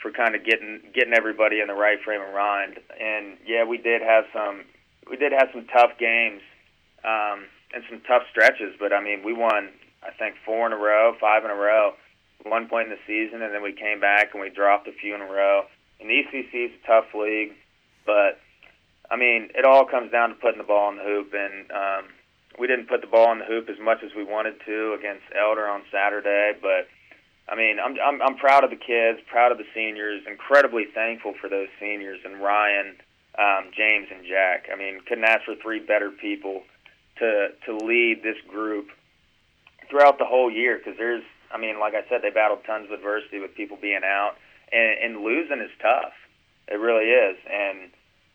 for 0.00 0.12
kind 0.12 0.36
of 0.36 0.44
getting 0.44 0.80
getting 0.94 1.14
everybody 1.14 1.60
in 1.60 1.66
the 1.66 1.74
right 1.74 1.98
frame 2.00 2.22
of 2.22 2.32
mind. 2.32 2.78
And 3.00 3.36
yeah, 3.44 3.64
we 3.64 3.76
did 3.76 4.02
have 4.02 4.24
some 4.32 4.62
we 5.10 5.16
did 5.16 5.32
have 5.32 5.48
some 5.52 5.66
tough 5.66 5.98
games 5.98 6.40
um, 7.02 7.50
and 7.74 7.82
some 7.90 8.00
tough 8.06 8.22
stretches, 8.30 8.72
but 8.78 8.92
I 8.92 9.02
mean, 9.02 9.24
we 9.24 9.32
won 9.32 9.70
I 10.00 10.12
think 10.16 10.36
four 10.46 10.64
in 10.64 10.72
a 10.72 10.76
row, 10.76 11.16
five 11.20 11.44
in 11.44 11.50
a 11.50 11.56
row, 11.56 11.94
one 12.44 12.68
point 12.68 12.88
in 12.88 12.94
the 12.94 13.02
season, 13.04 13.42
and 13.42 13.52
then 13.52 13.62
we 13.62 13.72
came 13.72 13.98
back 13.98 14.30
and 14.32 14.40
we 14.40 14.48
dropped 14.48 14.86
a 14.86 14.92
few 14.92 15.16
in 15.16 15.22
a 15.22 15.26
row. 15.26 15.64
And 16.00 16.08
the 16.08 16.22
ECC 16.22 16.66
is 16.66 16.72
a 16.82 16.86
tough 16.86 17.14
league, 17.14 17.52
but 18.06 18.38
I 19.10 19.16
mean, 19.16 19.50
it 19.56 19.64
all 19.64 19.86
comes 19.86 20.12
down 20.12 20.28
to 20.28 20.34
putting 20.36 20.58
the 20.58 20.64
ball 20.64 20.88
in 20.90 20.98
the 20.98 21.02
hoop 21.02 21.34
and. 21.34 21.68
Um, 21.72 22.04
we 22.58 22.66
didn't 22.66 22.88
put 22.88 23.00
the 23.00 23.06
ball 23.06 23.32
in 23.32 23.38
the 23.38 23.44
hoop 23.44 23.68
as 23.68 23.78
much 23.78 24.02
as 24.02 24.10
we 24.14 24.24
wanted 24.24 24.54
to 24.66 24.96
against 24.98 25.24
Elder 25.38 25.66
on 25.66 25.82
Saturday, 25.90 26.52
but 26.60 26.88
I 27.48 27.56
mean, 27.56 27.78
I'm 27.80 27.96
I'm 28.02 28.22
I'm 28.22 28.36
proud 28.36 28.64
of 28.64 28.70
the 28.70 28.76
kids, 28.76 29.18
proud 29.26 29.52
of 29.52 29.58
the 29.58 29.66
seniors, 29.74 30.22
incredibly 30.26 30.84
thankful 30.94 31.34
for 31.40 31.48
those 31.48 31.68
seniors 31.80 32.20
and 32.24 32.40
Ryan, 32.42 32.96
um, 33.38 33.70
James, 33.76 34.08
and 34.14 34.24
Jack. 34.24 34.68
I 34.72 34.76
mean, 34.76 35.00
couldn't 35.06 35.24
ask 35.24 35.44
for 35.44 35.56
three 35.56 35.80
better 35.80 36.10
people 36.10 36.62
to 37.18 37.48
to 37.66 37.76
lead 37.76 38.22
this 38.22 38.38
group 38.48 38.88
throughout 39.90 40.18
the 40.18 40.24
whole 40.24 40.50
year 40.50 40.78
because 40.78 40.96
there's, 40.96 41.24
I 41.52 41.58
mean, 41.58 41.78
like 41.80 41.94
I 41.94 42.08
said, 42.08 42.22
they 42.22 42.30
battled 42.30 42.64
tons 42.64 42.86
of 42.86 42.92
adversity 42.92 43.40
with 43.40 43.54
people 43.54 43.76
being 43.80 44.02
out, 44.04 44.36
and, 44.72 45.16
and 45.16 45.24
losing 45.24 45.60
is 45.60 45.70
tough. 45.80 46.14
It 46.68 46.76
really 46.76 47.10
is, 47.10 47.36
and 47.50 47.90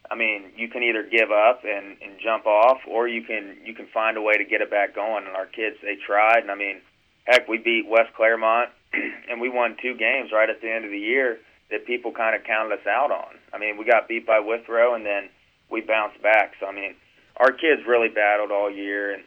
I 0.10 0.16
mean, 0.16 0.52
you 0.56 0.68
can 0.68 0.84
either 0.84 1.04
give 1.04 1.32
up 1.32 1.62
and, 1.64 1.98
and 2.02 2.20
jump 2.24 2.46
off, 2.46 2.80
or 2.88 3.08
you 3.08 3.24
can 3.24 3.58
you 3.66 3.74
can 3.74 3.88
find 3.94 4.18
a 4.18 4.22
way 4.22 4.34
to 4.34 4.46
get 4.46 4.62
it 4.62 4.72
back 4.72 4.96
going. 4.96 5.26
And 5.26 5.36
our 5.36 5.46
kids, 5.46 5.78
they 5.82 5.96
tried, 5.96 6.40
and 6.42 6.52
I 6.52 6.56
mean, 6.56 6.82
heck, 7.26 7.48
we 7.48 7.58
beat 7.58 7.88
West 7.88 8.14
Clermont, 8.16 8.70
and 9.30 9.42
we 9.42 9.50
won 9.50 9.76
two 9.82 9.96
games 9.96 10.32
right 10.32 10.50
at 10.50 10.62
the 10.62 10.72
end 10.72 10.86
of 10.86 10.92
the 10.92 11.00
year 11.00 11.40
that 11.72 11.86
people 11.86 12.12
kind 12.12 12.36
of 12.36 12.44
counted 12.48 12.74
us 12.74 12.88
out 12.88 13.12
on. 13.12 13.36
I 13.54 13.58
mean, 13.58 13.78
we 13.78 13.86
got 13.86 14.08
beat 14.08 14.26
by 14.26 14.40
Withrow, 14.40 14.96
and 14.96 15.06
then 15.06 15.30
we 15.70 15.82
bounced 15.82 16.22
back. 16.22 16.54
So 16.60 16.68
I 16.68 16.74
mean, 16.74 16.96
our 17.38 17.52
kids 17.52 17.84
really 17.88 18.10
battled 18.10 18.52
all 18.52 18.72
year, 18.72 19.14
and 19.14 19.24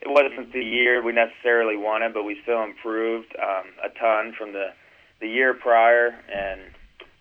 it 0.00 0.08
wasn't 0.08 0.52
the 0.52 0.64
year 0.64 1.02
we 1.02 1.12
necessarily 1.12 1.76
wanted, 1.76 2.12
but 2.12 2.24
we 2.24 2.38
still 2.42 2.62
improved 2.62 3.34
um, 3.40 3.70
a 3.82 3.88
ton 3.98 4.34
from 4.36 4.52
the 4.52 4.74
the 5.20 5.28
year 5.28 5.54
prior, 5.54 6.08
and 6.28 6.60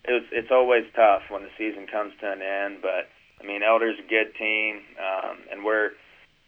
it 0.06 0.12
was, 0.12 0.24
it's 0.32 0.52
always 0.52 0.86
tough 0.96 1.24
when 1.30 1.44
the 1.44 1.54
season 1.58 1.88
comes 1.88 2.14
to 2.20 2.32
an 2.32 2.42
end. 2.42 2.80
But 2.82 3.10
I 3.42 3.48
mean, 3.48 3.64
Elder's 3.64 4.00
a 4.00 4.08
good 4.08 4.36
team, 4.36 4.82
um, 5.00 5.38
and 5.52 5.64
we're 5.64 5.92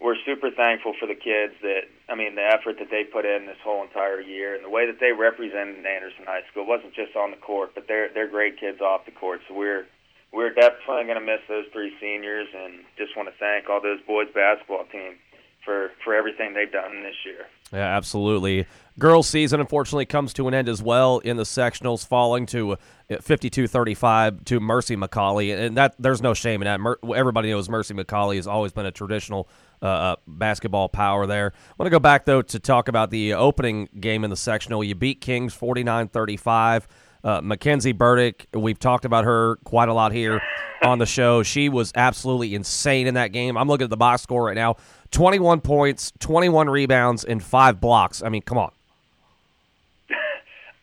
we're 0.01 0.15
super 0.25 0.51
thankful 0.51 0.93
for 0.99 1.07
the 1.07 1.15
kids 1.15 1.53
that 1.61 1.87
I 2.09 2.15
mean 2.15 2.35
the 2.35 2.45
effort 2.45 2.77
that 2.79 2.91
they 2.91 3.03
put 3.03 3.25
in 3.25 3.45
this 3.45 3.57
whole 3.63 3.83
entire 3.83 4.19
year 4.19 4.55
and 4.55 4.63
the 4.63 4.69
way 4.69 4.85
that 4.85 4.99
they 4.99 5.11
represented 5.11 5.85
Anderson 5.85 6.25
High 6.25 6.43
School. 6.51 6.63
It 6.63 6.69
wasn't 6.69 6.93
just 6.93 7.15
on 7.15 7.31
the 7.31 7.37
court, 7.37 7.71
but 7.75 7.87
they're 7.87 8.09
they're 8.13 8.29
great 8.29 8.59
kids 8.59 8.81
off 8.81 9.05
the 9.05 9.11
court. 9.11 9.41
So 9.47 9.55
we're 9.55 9.87
we're 10.33 10.53
definitely 10.53 11.05
going 11.05 11.19
to 11.19 11.25
miss 11.25 11.39
those 11.47 11.65
three 11.71 11.93
seniors, 11.99 12.47
and 12.53 12.83
just 12.97 13.15
want 13.15 13.29
to 13.29 13.35
thank 13.39 13.69
all 13.69 13.81
those 13.81 14.01
boys 14.05 14.27
basketball 14.33 14.85
team 14.91 15.15
for 15.63 15.91
for 16.03 16.13
everything 16.13 16.53
they've 16.53 16.71
done 16.71 17.03
this 17.03 17.15
year. 17.25 17.47
Yeah, 17.71 17.95
absolutely. 17.95 18.67
Girls' 18.97 19.27
season 19.27 19.59
unfortunately 19.59 20.05
comes 20.05 20.33
to 20.33 20.47
an 20.47 20.53
end 20.53 20.69
as 20.69 20.81
well 20.81 21.19
in 21.19 21.35
the 21.35 21.43
sectionals, 21.43 22.07
falling 22.07 22.45
to 22.47 22.77
52-35 23.09 24.45
to 24.45 24.59
Mercy 24.61 24.95
McAuley, 24.95 25.57
and 25.57 25.75
that 25.75 25.95
there's 25.99 26.21
no 26.21 26.33
shame 26.33 26.61
in 26.61 26.65
that. 26.65 26.79
Mer- 26.79 26.97
everybody 27.13 27.49
knows 27.49 27.67
Mercy 27.67 27.93
McAuley 27.93 28.37
has 28.37 28.47
always 28.47 28.71
been 28.71 28.85
a 28.85 28.91
traditional 28.91 29.49
uh, 29.81 29.85
uh 29.85 30.15
basketball 30.27 30.87
power 30.87 31.27
there. 31.27 31.51
I 31.55 31.73
want 31.77 31.87
to 31.87 31.91
go 31.91 31.99
back 31.99 32.23
though 32.25 32.41
to 32.41 32.59
talk 32.59 32.87
about 32.87 33.11
the 33.11 33.33
opening 33.33 33.89
game 33.99 34.23
in 34.23 34.29
the 34.29 34.37
sectional. 34.37 34.83
You 34.83 34.95
beat 34.95 35.19
Kings 35.19 35.55
49-35. 35.55 36.85
Uh, 37.25 37.41
Mackenzie 37.41 37.91
Burdick, 37.91 38.47
we've 38.53 38.77
talked 38.77 39.03
about 39.03 39.25
her 39.25 39.55
quite 39.63 39.89
a 39.89 39.93
lot 39.93 40.11
here 40.11 40.41
on 40.83 40.99
the 40.99 41.07
show. 41.07 41.41
She 41.41 41.69
was 41.69 41.91
absolutely 41.95 42.53
insane 42.53 43.07
in 43.07 43.15
that 43.15 43.31
game. 43.31 43.57
I'm 43.57 43.67
looking 43.67 43.85
at 43.85 43.89
the 43.89 43.97
box 43.97 44.21
score 44.21 44.45
right 44.45 44.55
now 44.55 44.75
21 45.11 45.61
points, 45.61 46.13
21 46.19 46.69
rebounds, 46.69 47.25
and 47.25 47.43
five 47.43 47.81
blocks. 47.81 48.21
I 48.21 48.29
mean, 48.29 48.43
come 48.43 48.57
on. 48.57 48.71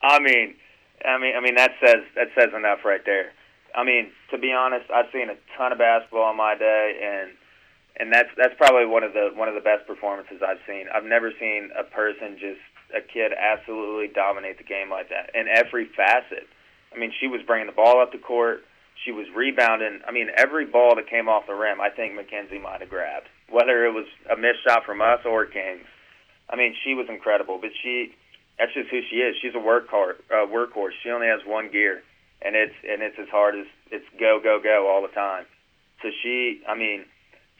I 0.03 0.19
mean, 0.19 0.55
I 1.05 1.19
mean, 1.19 1.35
I 1.37 1.41
mean 1.41 1.55
that 1.57 1.73
says 1.85 2.03
that 2.17 2.29
says 2.35 2.51
enough 2.57 2.85
right 2.85 3.05
there. 3.05 3.33
I 3.75 3.85
mean, 3.85 4.11
to 4.31 4.39
be 4.39 4.53
honest, 4.53 4.91
I've 4.91 5.11
seen 5.13 5.31
a 5.31 5.37
ton 5.57 5.73
of 5.73 5.79
basketball 5.79 6.31
in 6.31 6.37
my 6.37 6.55
day, 6.57 6.99
and 7.03 7.31
and 7.99 8.13
that's 8.13 8.29
that's 8.37 8.55
probably 8.57 8.87
one 8.87 9.03
of 9.03 9.13
the 9.13 9.31
one 9.35 9.49
of 9.49 9.55
the 9.55 9.61
best 9.61 9.87
performances 9.87 10.43
I've 10.47 10.61
seen. 10.67 10.87
I've 10.93 11.05
never 11.05 11.33
seen 11.39 11.71
a 11.79 11.85
person 11.85 12.37
just 12.39 12.61
a 12.95 13.01
kid 13.01 13.33
absolutely 13.33 14.09
dominate 14.09 14.59
the 14.59 14.65
game 14.65 14.91
like 14.91 15.09
that 15.09 15.31
in 15.35 15.49
every 15.49 15.89
facet. 15.97 16.47
I 16.95 16.99
mean, 16.99 17.13
she 17.21 17.27
was 17.27 17.41
bringing 17.47 17.67
the 17.67 17.73
ball 17.73 18.01
up 18.01 18.13
the 18.13 18.19
court. 18.19 18.65
She 19.05 19.13
was 19.13 19.27
rebounding. 19.35 20.01
I 20.07 20.13
mean, 20.13 20.29
every 20.37 20.67
ball 20.67 20.95
that 20.97 21.09
came 21.09 21.29
off 21.29 21.47
the 21.47 21.55
rim, 21.55 21.81
I 21.81 21.89
think 21.89 22.15
Mackenzie 22.15 22.59
might 22.59 22.81
have 22.81 22.91
grabbed, 22.91 23.29
whether 23.51 23.85
it 23.87 23.93
was 23.93 24.07
a 24.31 24.37
missed 24.37 24.63
shot 24.67 24.85
from 24.85 25.01
us 25.01 25.21
or 25.25 25.47
Kings. 25.47 25.87
I 26.51 26.57
mean, 26.57 26.75
she 26.85 26.95
was 26.95 27.07
incredible. 27.09 27.59
But 27.61 27.71
she, 27.83 28.15
that's 28.63 28.75
just 28.75 28.91
who 28.91 29.01
she 29.11 29.17
is. 29.17 29.35
She's 29.43 29.55
a 29.55 29.59
workhorse. 29.59 30.23
Uh, 30.31 30.47
workhorse. 30.47 30.95
She 31.03 31.11
only 31.11 31.27
has 31.27 31.41
one 31.45 31.69
gear, 31.73 32.03
and 32.41 32.55
it's 32.55 32.75
and 32.89 33.03
it's 33.03 33.19
as 33.19 33.29
hard 33.29 33.59
as 33.59 33.67
it's 33.91 34.07
go 34.21 34.39
go 34.41 34.61
go 34.63 34.87
all 34.87 35.03
the 35.03 35.13
time. 35.13 35.47
So 36.01 36.11
she, 36.23 36.63
I 36.69 36.79
mean, 36.79 37.05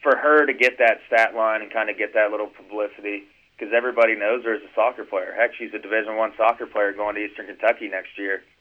for 0.01 0.15
her 0.15 0.45
to 0.45 0.53
get 0.53 0.77
that 0.79 0.99
stat 1.07 1.35
line 1.35 1.61
and 1.61 1.71
kind 1.73 1.89
of 1.89 1.97
get 1.97 2.13
that 2.13 2.31
little 2.31 2.47
publicity, 2.47 3.23
because 3.51 3.73
everybody 3.75 4.15
knows 4.15 4.45
her 4.45 4.55
as 4.55 4.61
a 4.61 4.73
soccer 4.73 5.03
player. 5.03 5.35
Heck, 5.35 5.51
she's 5.59 5.73
a 5.73 5.79
Division 5.79 6.15
One 6.15 6.31
soccer 6.37 6.67
player 6.67 6.93
going 6.93 7.15
to 7.15 7.21
Eastern 7.21 7.47
Kentucky 7.47 7.89
next 7.89 8.17
year. 8.17 8.41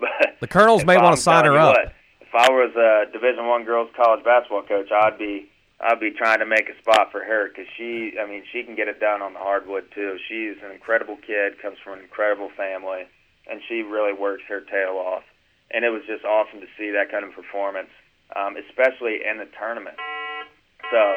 But 0.00 0.38
the 0.38 0.46
Colonels 0.46 0.84
may 0.84 0.96
want 0.96 1.16
to 1.16 1.20
sign 1.20 1.44
her 1.44 1.58
up. 1.58 1.74
What, 1.74 1.92
if 2.20 2.32
I 2.32 2.48
was 2.52 2.70
a 2.76 3.10
Division 3.10 3.48
One 3.48 3.64
girls 3.64 3.90
college 3.96 4.24
basketball 4.24 4.62
coach, 4.62 4.92
I'd 4.92 5.18
be 5.18 5.50
I'd 5.80 6.00
be 6.00 6.10
trying 6.10 6.40
to 6.40 6.46
make 6.46 6.68
a 6.68 6.78
spot 6.82 7.12
for 7.12 7.22
her 7.22 7.48
because 7.48 7.70
she, 7.76 8.18
I 8.18 8.26
mean, 8.26 8.42
she 8.52 8.64
can 8.64 8.74
get 8.74 8.88
it 8.88 8.98
done 8.98 9.22
on 9.22 9.32
the 9.32 9.38
hardwood 9.38 9.86
too. 9.94 10.18
She's 10.28 10.56
an 10.64 10.72
incredible 10.72 11.16
kid, 11.16 11.62
comes 11.62 11.78
from 11.82 11.94
an 11.94 12.00
incredible 12.00 12.50
family, 12.56 13.06
and 13.48 13.60
she 13.68 13.82
really 13.82 14.12
works 14.12 14.42
her 14.48 14.60
tail 14.60 14.98
off. 14.98 15.22
And 15.70 15.84
it 15.84 15.90
was 15.90 16.02
just 16.06 16.24
awesome 16.24 16.60
to 16.60 16.66
see 16.76 16.90
that 16.90 17.12
kind 17.12 17.24
of 17.24 17.32
performance, 17.32 17.90
um, 18.34 18.56
especially 18.56 19.20
in 19.22 19.38
the 19.38 19.46
tournament. 19.56 19.96
So 20.90 21.14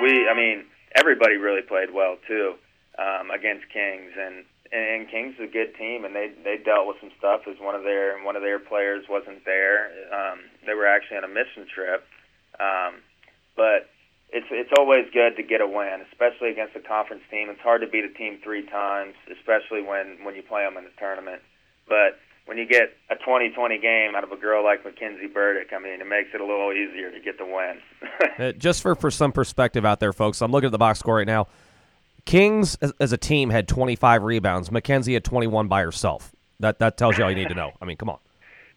we, 0.00 0.28
I 0.28 0.34
mean, 0.36 0.66
everybody 0.94 1.36
really 1.36 1.62
played 1.62 1.92
well 1.92 2.16
too 2.28 2.54
um, 2.98 3.30
against 3.30 3.68
Kings, 3.72 4.12
and 4.14 4.44
and 4.72 5.08
Kings 5.08 5.34
is 5.38 5.48
a 5.48 5.52
good 5.52 5.74
team, 5.74 6.04
and 6.04 6.14
they 6.14 6.30
they 6.44 6.58
dealt 6.62 6.86
with 6.86 6.96
some 7.00 7.10
stuff 7.18 7.42
as 7.50 7.58
one 7.58 7.74
of 7.74 7.82
their 7.82 8.22
one 8.22 8.36
of 8.36 8.42
their 8.42 8.58
players 8.58 9.04
wasn't 9.08 9.44
there. 9.44 9.90
Um, 10.12 10.40
they 10.66 10.74
were 10.74 10.86
actually 10.86 11.18
on 11.18 11.24
a 11.24 11.28
mission 11.28 11.66
trip, 11.72 12.04
um, 12.60 13.02
but 13.56 13.88
it's 14.30 14.46
it's 14.50 14.72
always 14.78 15.06
good 15.12 15.36
to 15.36 15.42
get 15.42 15.60
a 15.60 15.66
win, 15.66 16.04
especially 16.10 16.50
against 16.50 16.74
a 16.76 16.80
conference 16.80 17.22
team. 17.30 17.48
It's 17.48 17.60
hard 17.60 17.80
to 17.82 17.86
beat 17.86 18.04
a 18.04 18.12
team 18.12 18.38
three 18.42 18.66
times, 18.66 19.14
especially 19.30 19.82
when 19.82 20.18
when 20.24 20.34
you 20.34 20.42
play 20.42 20.64
them 20.64 20.76
in 20.76 20.84
a 20.84 21.00
tournament. 21.00 21.42
But 21.88 22.18
when 22.46 22.58
you 22.58 22.66
get 22.66 22.96
a 23.10 23.16
20-20 23.16 23.82
game 23.82 24.14
out 24.14 24.24
of 24.24 24.30
a 24.30 24.36
girl 24.36 24.64
like 24.64 24.84
Mackenzie 24.84 25.26
Burdick, 25.26 25.72
I 25.72 25.80
mean, 25.80 26.00
it 26.00 26.06
makes 26.06 26.28
it 26.32 26.40
a 26.40 26.44
little 26.44 26.72
easier 26.72 27.10
to 27.10 27.20
get 27.20 27.38
the 27.38 27.44
win. 27.44 27.80
Uh, 28.38 28.52
just 28.52 28.82
for, 28.82 28.94
for 28.94 29.10
some 29.10 29.32
perspective 29.32 29.86
out 29.86 29.98
there, 29.98 30.12
folks, 30.12 30.42
I'm 30.42 30.50
looking 30.50 30.66
at 30.66 30.72
the 30.72 30.78
box 30.78 30.98
score 30.98 31.16
right 31.16 31.26
now. 31.26 31.46
Kings 32.26 32.76
as, 32.82 32.92
as, 33.00 33.12
a 33.12 33.16
team 33.16 33.48
had 33.48 33.66
25 33.66 34.24
rebounds. 34.24 34.70
Mackenzie 34.70 35.14
had 35.14 35.24
21 35.24 35.68
by 35.68 35.80
herself. 35.80 36.32
That 36.60 36.78
that 36.80 36.98
tells 36.98 37.16
you 37.16 37.24
all 37.24 37.30
you 37.30 37.36
need 37.36 37.48
to 37.48 37.54
know. 37.54 37.72
I 37.80 37.86
mean, 37.86 37.96
come 37.96 38.10
on. 38.10 38.18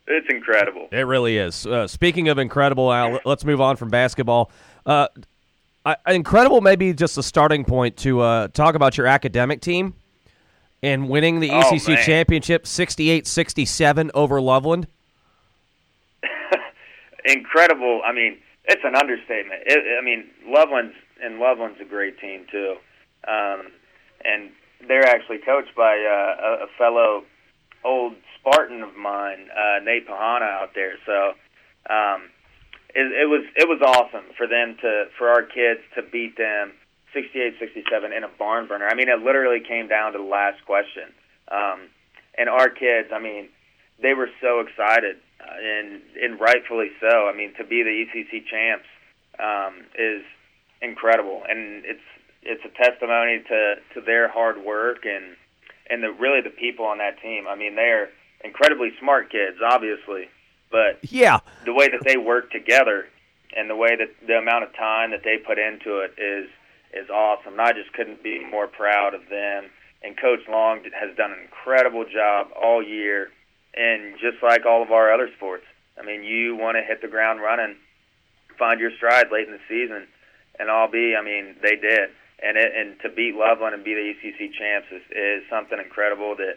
It's 0.08 0.28
incredible. 0.30 0.88
It 0.94 1.02
really 1.02 1.38
is. 1.38 1.66
Uh, 1.66 1.88
speaking 1.88 2.30
of 2.30 2.38
incredible, 2.38 2.92
Al, 2.92 3.20
let's 3.26 3.44
move 3.44 3.60
on 3.60 3.76
from 3.76 3.90
basketball. 3.90 4.50
Uh, 4.86 5.10
I, 5.86 5.96
incredible, 6.08 6.62
maybe 6.62 6.94
just 6.94 7.18
a 7.18 7.24
starting 7.24 7.64
point 7.64 7.98
to 7.98 8.22
uh, 8.22 8.48
talk 8.50 8.76
about 8.76 8.98
your 8.98 9.08
academic 9.08 9.62
team 9.62 9.96
and 10.84 11.10
winning 11.10 11.40
the 11.40 11.50
ECC 11.50 11.98
oh, 11.98 12.02
championship 12.02 12.66
68-67 12.66 14.12
over 14.14 14.42
Loveland. 14.42 14.88
incredible. 17.26 18.02
I 18.06 18.14
mean, 18.14 18.38
it's 18.66 18.82
an 18.84 18.96
understatement. 18.96 19.62
It, 19.66 19.98
I 20.00 20.04
mean, 20.04 20.30
Loveland's 20.46 20.96
and 21.22 21.40
Loveland's 21.40 21.80
a 21.82 21.86
great 21.86 22.20
team 22.20 22.46
too 22.50 22.78
um, 23.28 23.72
and 24.24 24.52
they're 24.88 25.08
actually 25.08 25.40
coached 25.40 25.76
by 25.76 25.98
uh, 26.00 26.42
a, 26.42 26.66
a 26.66 26.68
fellow 26.78 27.24
old 27.84 28.14
Spartan 28.40 28.82
of 28.82 28.96
mine, 28.96 29.50
uh, 29.52 29.84
Nate 29.84 30.08
Pahana, 30.08 30.50
out 30.62 30.72
there. 30.74 30.94
So 31.06 31.34
um, 31.94 32.30
it, 32.96 33.06
it 33.24 33.30
was 33.30 33.46
it 33.56 33.68
was 33.68 33.82
awesome 33.82 34.26
for 34.38 34.48
them 34.48 34.78
to 34.82 35.06
for 35.18 35.30
our 35.30 35.44
kids 35.44 35.82
to 35.96 36.02
beat 36.02 36.38
them 36.38 36.74
68-67 37.16 38.16
in 38.16 38.24
a 38.24 38.30
barn 38.38 38.68
burner. 38.68 38.88
I 38.88 38.94
mean, 38.94 39.10
it 39.10 39.20
literally 39.20 39.62
came 39.66 39.88
down 39.88 40.14
to 40.14 40.20
the 40.20 40.24
last 40.24 40.64
question. 40.66 41.10
Um, 41.52 41.90
and 42.38 42.50
our 42.50 42.70
kids, 42.70 43.10
I 43.14 43.20
mean, 43.20 43.50
they 44.02 44.14
were 44.14 44.30
so 44.42 44.62
excited, 44.62 45.18
uh, 45.42 45.54
and 45.62 46.02
and 46.22 46.40
rightfully 46.40 46.90
so. 47.02 47.28
I 47.28 47.36
mean, 47.36 47.54
to 47.58 47.64
be 47.64 47.84
the 47.84 48.06
ECC 48.06 48.46
champs 48.46 48.86
um, 49.40 49.86
is 49.98 50.24
incredible, 50.82 51.44
and 51.50 51.84
it's 51.86 52.06
it's 52.44 52.64
a 52.64 52.84
testimony 52.84 53.44
to 53.50 53.76
to 53.94 54.02
their 54.02 54.30
hard 54.30 54.64
work 54.64 55.06
and 55.06 55.36
and 55.90 56.04
the 56.04 56.12
really 56.12 56.42
the 56.42 56.50
people 56.50 56.86
on 56.86 57.00
that 57.00 57.22
team. 57.22 57.46
I 57.48 57.56
mean, 57.56 57.76
they're 57.76 58.10
incredibly 58.44 58.92
smart 59.00 59.32
kids, 59.32 59.58
obviously, 59.64 60.30
but 60.72 61.00
yeah, 61.02 61.40
the 61.66 61.74
way 61.74 61.90
that 61.90 62.02
they 62.06 62.18
work 62.18 62.52
together 62.52 63.08
and 63.56 63.70
the 63.70 63.76
way 63.76 63.96
that 63.96 64.10
the 64.28 64.38
amount 64.38 64.64
of 64.64 64.76
time 64.76 65.12
that 65.12 65.24
they 65.24 65.38
put 65.38 65.58
into 65.58 66.00
it 66.00 66.14
is 66.18 66.50
is 66.94 67.10
awesome. 67.10 67.54
And 67.54 67.62
I 67.62 67.74
just 67.74 67.94
couldn't 67.94 68.24
be 68.24 68.44
more 68.46 68.68
proud 68.68 69.14
of 69.14 69.22
them. 69.30 69.70
And 70.02 70.18
Coach 70.18 70.40
Long 70.50 70.80
has 71.00 71.16
done 71.18 71.32
an 71.32 71.40
incredible 71.42 72.06
job 72.06 72.48
all 72.56 72.82
year, 72.82 73.30
and 73.76 74.16
just 74.20 74.42
like 74.42 74.66
all 74.66 74.82
of 74.82 74.92
our 74.92 75.14
other 75.14 75.30
sports. 75.36 75.66
I 76.00 76.06
mean, 76.06 76.24
you 76.24 76.56
want 76.56 76.78
to 76.78 76.84
hit 76.84 77.02
the 77.02 77.10
ground 77.10 77.42
running, 77.42 77.76
find 78.58 78.80
your 78.80 78.92
stride 78.96 79.28
late 79.32 79.48
in 79.48 79.54
the 79.54 79.60
season, 79.68 80.08
and 80.58 80.70
all 80.70 80.90
be. 80.90 81.16
I 81.16 81.24
mean, 81.24 81.56
they 81.62 81.76
did 81.76 82.12
and 82.42 82.58
it, 82.58 82.72
and 82.76 83.00
to 83.02 83.10
beat 83.10 83.36
Loveland 83.36 83.76
and 83.76 83.84
be 83.84 83.94
the 83.94 84.14
ECC 84.16 84.52
champs 84.54 84.88
is, 84.92 85.02
is 85.12 85.44
something 85.50 85.78
incredible 85.78 86.36
that 86.38 86.56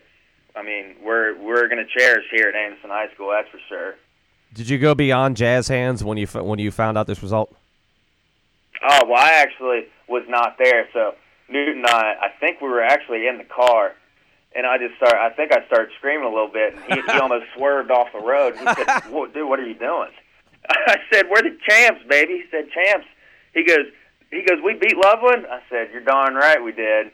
I 0.56 0.62
mean 0.62 0.96
we're 1.02 1.38
we're 1.40 1.68
going 1.68 1.84
to 1.84 1.98
cherish 1.98 2.24
here 2.30 2.48
at 2.48 2.54
Anderson 2.54 2.90
High 2.90 3.12
School. 3.14 3.30
That's 3.30 3.48
for 3.48 3.60
sure. 3.68 3.94
Did 4.54 4.68
you 4.68 4.78
go 4.78 4.94
beyond 4.94 5.36
jazz 5.36 5.68
hands 5.68 6.04
when 6.04 6.18
you 6.18 6.26
when 6.26 6.58
you 6.58 6.70
found 6.70 6.98
out 6.98 7.06
this 7.06 7.22
result? 7.22 7.54
Oh 8.86 9.00
well, 9.06 9.18
I 9.18 9.32
actually 9.34 9.86
was 10.08 10.24
not 10.28 10.56
there. 10.58 10.88
So 10.92 11.14
Newton 11.48 11.78
and 11.78 11.86
I, 11.86 12.14
I 12.20 12.28
think 12.40 12.60
we 12.60 12.68
were 12.68 12.82
actually 12.82 13.26
in 13.26 13.38
the 13.38 13.44
car, 13.44 13.92
and 14.54 14.66
I 14.66 14.78
just 14.78 14.96
started. 14.96 15.18
I 15.18 15.30
think 15.30 15.52
I 15.52 15.64
started 15.66 15.90
screaming 15.98 16.26
a 16.26 16.30
little 16.30 16.52
bit, 16.52 16.74
and 16.74 16.82
he, 16.84 17.00
he 17.00 17.18
almost 17.18 17.46
swerved 17.56 17.90
off 17.90 18.08
the 18.12 18.20
road. 18.20 18.56
He 18.56 18.64
said, 18.64 19.02
"Dude, 19.32 19.48
what 19.48 19.58
are 19.60 19.66
you 19.66 19.74
doing?" 19.74 20.10
I 20.68 20.96
said, 21.12 21.26
"We're 21.30 21.42
the 21.42 21.56
champs, 21.68 22.02
baby." 22.08 22.34
He 22.34 22.44
said, 22.50 22.70
"Champs." 22.70 23.06
He 23.54 23.64
goes, 23.64 23.86
he 24.30 24.42
goes, 24.42 24.58
"We 24.64 24.74
beat 24.74 24.96
Loveland." 24.96 25.46
I 25.50 25.60
said, 25.70 25.88
"You're 25.92 26.02
darn 26.02 26.34
right 26.34 26.62
we 26.62 26.72
did." 26.72 27.10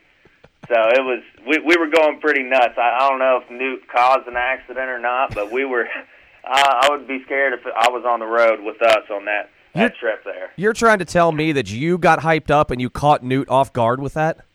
So 0.67 0.75
it 0.75 1.01
was 1.01 1.23
we 1.47 1.59
we 1.59 1.77
were 1.77 1.89
going 1.89 2.19
pretty 2.19 2.43
nuts. 2.43 2.75
I, 2.77 2.97
I 2.99 3.09
don't 3.09 3.19
know 3.19 3.41
if 3.43 3.49
Newt 3.49 3.87
caused 3.87 4.27
an 4.27 4.35
accident 4.35 4.89
or 4.89 4.99
not, 4.99 5.33
but 5.33 5.51
we 5.51 5.65
were. 5.65 5.87
I, 6.45 6.87
I 6.87 6.89
would 6.89 7.07
be 7.07 7.21
scared 7.25 7.53
if 7.53 7.59
I 7.65 7.89
was 7.89 8.05
on 8.07 8.19
the 8.19 8.25
road 8.25 8.61
with 8.61 8.81
us 8.81 9.03
on 9.11 9.25
that 9.25 9.49
that 9.73 9.95
trip 9.97 10.23
there. 10.23 10.51
You're 10.55 10.73
trying 10.73 10.99
to 10.99 11.05
tell 11.05 11.31
me 11.31 11.51
that 11.51 11.69
you 11.69 11.97
got 11.97 12.19
hyped 12.19 12.49
up 12.49 12.71
and 12.71 12.81
you 12.81 12.89
caught 12.89 13.23
Newt 13.23 13.49
off 13.49 13.71
guard 13.73 14.01
with 14.01 14.13
that? 14.13 14.45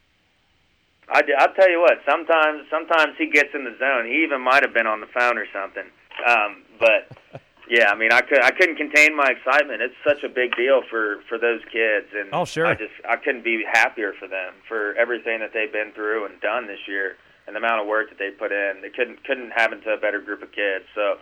I, 1.08 1.22
I'll 1.38 1.54
tell 1.54 1.70
you 1.70 1.80
what. 1.80 1.98
Sometimes, 2.08 2.66
sometimes 2.70 3.14
he 3.18 3.30
gets 3.30 3.50
in 3.54 3.64
the 3.64 3.76
zone. 3.78 4.06
He 4.06 4.24
even 4.24 4.40
might 4.40 4.62
have 4.64 4.74
been 4.74 4.86
on 4.86 5.00
the 5.00 5.06
phone 5.06 5.38
or 5.38 5.46
something. 5.52 5.84
Um, 6.26 6.62
but 6.80 7.40
yeah, 7.68 7.90
I 7.90 7.96
mean, 7.96 8.12
I 8.12 8.20
could 8.20 8.42
I 8.42 8.50
couldn't 8.50 8.76
contain 8.76 9.16
my 9.16 9.30
excitement. 9.30 9.80
It's 9.80 9.94
such 10.06 10.22
a 10.22 10.28
big 10.28 10.54
deal 10.56 10.82
for 10.90 11.20
for 11.28 11.38
those 11.38 11.60
kids, 11.72 12.08
and 12.14 12.28
oh 12.32 12.44
sure, 12.44 12.66
I 12.66 12.74
just 12.74 12.92
I 13.08 13.16
couldn't 13.16 13.44
be 13.44 13.64
happier 13.70 14.12
for 14.18 14.28
them 14.28 14.54
for 14.68 14.94
everything 14.96 15.40
that 15.40 15.52
they've 15.54 15.72
been 15.72 15.92
through 15.92 16.26
and 16.26 16.40
done 16.40 16.66
this 16.66 16.80
year, 16.86 17.16
and 17.46 17.56
the 17.56 17.58
amount 17.58 17.80
of 17.80 17.86
work 17.86 18.10
that 18.10 18.18
they 18.18 18.30
put 18.30 18.52
in. 18.52 18.82
They 18.82 18.90
couldn't 18.90 19.24
couldn't 19.24 19.50
happen 19.50 19.80
to 19.82 19.90
a 19.90 19.96
better 19.96 20.20
group 20.20 20.42
of 20.42 20.52
kids. 20.52 20.84
So 20.94 21.16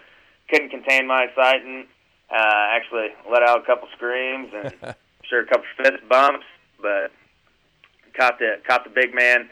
couldn't 0.50 0.70
contain 0.70 1.06
my 1.06 1.24
excitement. 1.24 1.86
Uh, 2.30 2.74
actually, 2.74 3.08
let 3.30 3.42
out 3.42 3.62
a 3.62 3.66
couple 3.66 3.88
screams 3.94 4.50
and 4.52 4.94
sure 5.28 5.42
a 5.42 5.46
couple 5.46 5.64
fist 5.78 6.02
bumps, 6.08 6.46
but 6.80 7.12
caught 8.18 8.38
the 8.38 8.56
caught 8.66 8.84
the 8.84 8.90
big 8.90 9.14
man 9.14 9.48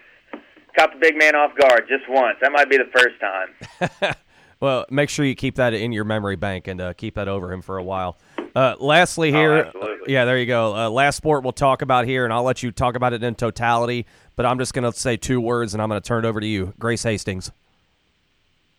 caught 0.77 0.93
the 0.93 0.99
big 0.99 1.17
man 1.17 1.35
off 1.35 1.57
guard 1.57 1.87
just 1.89 2.09
once. 2.09 2.37
That 2.41 2.53
might 2.53 2.69
be 2.69 2.79
the 2.79 2.91
first 2.93 3.21
time. 3.21 4.15
well, 4.61 4.85
make 4.91 5.09
sure 5.09 5.25
you 5.25 5.35
keep 5.35 5.57
that 5.57 5.75
in 5.75 5.93
your 5.93 6.05
memory 6.05 6.37
bank 6.37 6.69
and 6.69 6.81
uh, 6.81 6.93
keep 6.93 7.15
that 7.15 7.29
over 7.29 7.53
him 7.53 7.63
for 7.63 7.79
a 7.79 7.83
while. 7.83 8.19
Uh, 8.55 8.75
lastly, 8.79 9.33
here, 9.33 9.71
oh, 9.75 9.99
yeah, 10.07 10.25
there 10.25 10.39
you 10.39 10.47
go. 10.47 10.75
Uh, 10.75 10.91
last 10.91 11.17
sport 11.17 11.43
we'll 11.43 11.53
talk 11.53 11.83
about 11.83 12.05
here, 12.05 12.25
and 12.25 12.33
I'll 12.33 12.43
let 12.43 12.63
you 12.63 12.71
talk 12.71 12.95
about 12.95 13.13
it 13.13 13.23
in 13.23 13.35
totality. 13.35 14.07
But 14.37 14.47
I'm 14.47 14.59
just 14.59 14.75
going 14.75 14.91
to 14.91 14.99
say 14.99 15.17
two 15.17 15.41
words, 15.41 15.75
and 15.75 15.83
I'm 15.83 15.89
going 15.89 16.01
to 16.01 16.07
turn 16.07 16.25
it 16.25 16.29
over 16.29 16.41
to 16.41 16.47
you, 16.47 16.75
Grace 16.79 17.03
Hastings. 17.03 17.51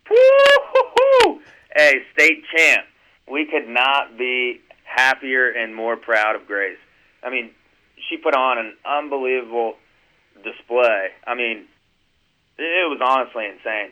Woo-hoo-hoo! 0.09 1.41
Hey, 1.75 2.01
state 2.13 2.43
champ. 2.55 2.85
We 3.29 3.45
could 3.45 3.67
not 3.67 4.17
be 4.17 4.59
happier 4.83 5.49
and 5.49 5.73
more 5.73 5.95
proud 5.95 6.35
of 6.35 6.45
Grace. 6.47 6.77
I 7.23 7.29
mean, 7.29 7.51
she 8.09 8.17
put 8.17 8.35
on 8.35 8.57
an 8.57 8.73
unbelievable 8.85 9.75
display. 10.43 11.09
I 11.25 11.35
mean, 11.35 11.65
it 12.57 12.89
was 12.89 12.99
honestly 13.01 13.45
insane. 13.45 13.91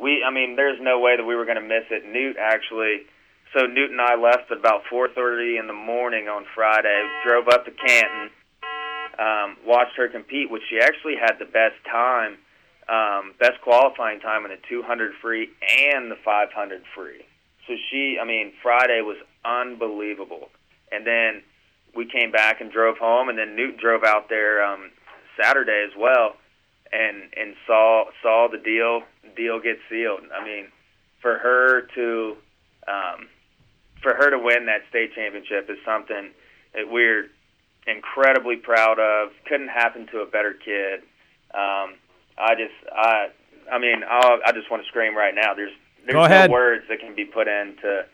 We, 0.00 0.22
I 0.24 0.30
mean, 0.30 0.56
there's 0.56 0.78
no 0.80 1.00
way 1.00 1.16
that 1.16 1.24
we 1.24 1.34
were 1.34 1.44
going 1.44 1.60
to 1.60 1.66
miss 1.66 1.84
it. 1.90 2.06
Newt 2.06 2.36
actually, 2.38 3.02
so 3.52 3.66
Newt 3.66 3.90
and 3.90 4.00
I 4.00 4.14
left 4.14 4.50
at 4.50 4.58
about 4.58 4.82
4:30 4.90 5.58
in 5.58 5.66
the 5.66 5.72
morning 5.72 6.28
on 6.28 6.44
Friday. 6.54 7.02
Drove 7.24 7.48
up 7.48 7.64
to 7.64 7.70
Canton, 7.70 8.30
um, 9.18 9.56
watched 9.66 9.96
her 9.96 10.08
compete, 10.08 10.50
which 10.50 10.62
she 10.68 10.78
actually 10.80 11.16
had 11.16 11.38
the 11.38 11.46
best 11.46 11.76
time, 11.90 12.38
um, 12.88 13.34
best 13.40 13.60
qualifying 13.62 14.20
time 14.20 14.44
in 14.44 14.50
the 14.50 14.58
200 14.68 15.14
free 15.20 15.50
and 15.90 16.10
the 16.10 16.16
500 16.24 16.82
free. 16.94 17.24
So 17.66 17.74
she, 17.90 18.18
I 18.20 18.24
mean, 18.24 18.52
Friday 18.62 19.00
was 19.02 19.16
unbelievable. 19.44 20.50
And 20.92 21.06
then 21.06 21.42
we 21.94 22.06
came 22.06 22.30
back 22.30 22.60
and 22.60 22.70
drove 22.70 22.96
home, 22.98 23.28
and 23.28 23.38
then 23.38 23.56
Newt 23.56 23.78
drove 23.78 24.04
out 24.04 24.28
there 24.28 24.62
um, 24.62 24.90
Saturday 25.36 25.84
as 25.86 25.96
well 25.98 26.36
and 26.92 27.22
and 27.36 27.54
saw 27.66 28.04
saw 28.22 28.48
the 28.50 28.58
deal 28.58 29.02
deal 29.36 29.60
get 29.60 29.78
sealed. 29.88 30.20
I 30.34 30.44
mean, 30.44 30.66
for 31.20 31.38
her 31.38 31.82
to 31.94 32.36
um, 32.86 33.28
for 34.02 34.14
her 34.14 34.30
to 34.30 34.38
win 34.38 34.66
that 34.66 34.82
state 34.88 35.14
championship 35.14 35.68
is 35.68 35.78
something 35.84 36.30
that 36.74 36.90
we're 36.90 37.28
incredibly 37.86 38.56
proud 38.56 38.98
of. 38.98 39.30
Couldn't 39.46 39.68
happen 39.68 40.06
to 40.12 40.20
a 40.20 40.26
better 40.26 40.52
kid. 40.52 41.00
Um, 41.54 41.96
I 42.38 42.54
just 42.56 42.74
I 42.94 43.28
I 43.70 43.78
mean 43.78 44.02
I'll, 44.08 44.38
I 44.46 44.52
just 44.52 44.70
want 44.70 44.82
to 44.82 44.88
scream 44.88 45.16
right 45.16 45.34
now. 45.34 45.54
There's 45.54 45.72
there's 46.04 46.14
Go 46.14 46.24
ahead. 46.24 46.50
no 46.50 46.54
words 46.54 46.84
that 46.88 47.00
can 47.00 47.14
be 47.14 47.24
put 47.24 47.48
into 47.48 48.06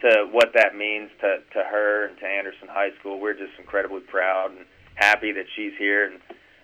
to 0.00 0.28
what 0.30 0.52
that 0.54 0.76
means 0.76 1.10
to 1.20 1.38
to 1.52 1.64
her 1.64 2.06
and 2.06 2.18
to 2.18 2.26
Anderson 2.26 2.68
High 2.68 2.90
School. 3.00 3.20
We're 3.20 3.34
just 3.34 3.52
incredibly 3.58 4.00
proud 4.00 4.52
and 4.52 4.66
happy 4.94 5.32
that 5.32 5.46
she's 5.56 5.72
here 5.78 6.06
and 6.06 6.20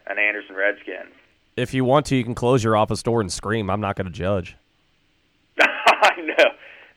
an 0.06 0.18
Anderson 0.18 0.54
Redskin 0.54 1.08
if 1.56 1.74
you 1.74 1.84
want 1.84 2.06
to, 2.06 2.16
you 2.16 2.24
can 2.24 2.34
close 2.34 2.62
your 2.64 2.76
office 2.76 3.02
door 3.02 3.20
and 3.20 3.32
scream. 3.32 3.70
I'm 3.70 3.80
not 3.80 3.96
going 3.96 4.06
to 4.06 4.12
judge. 4.12 4.56
I 5.60 6.20
know, 6.20 6.50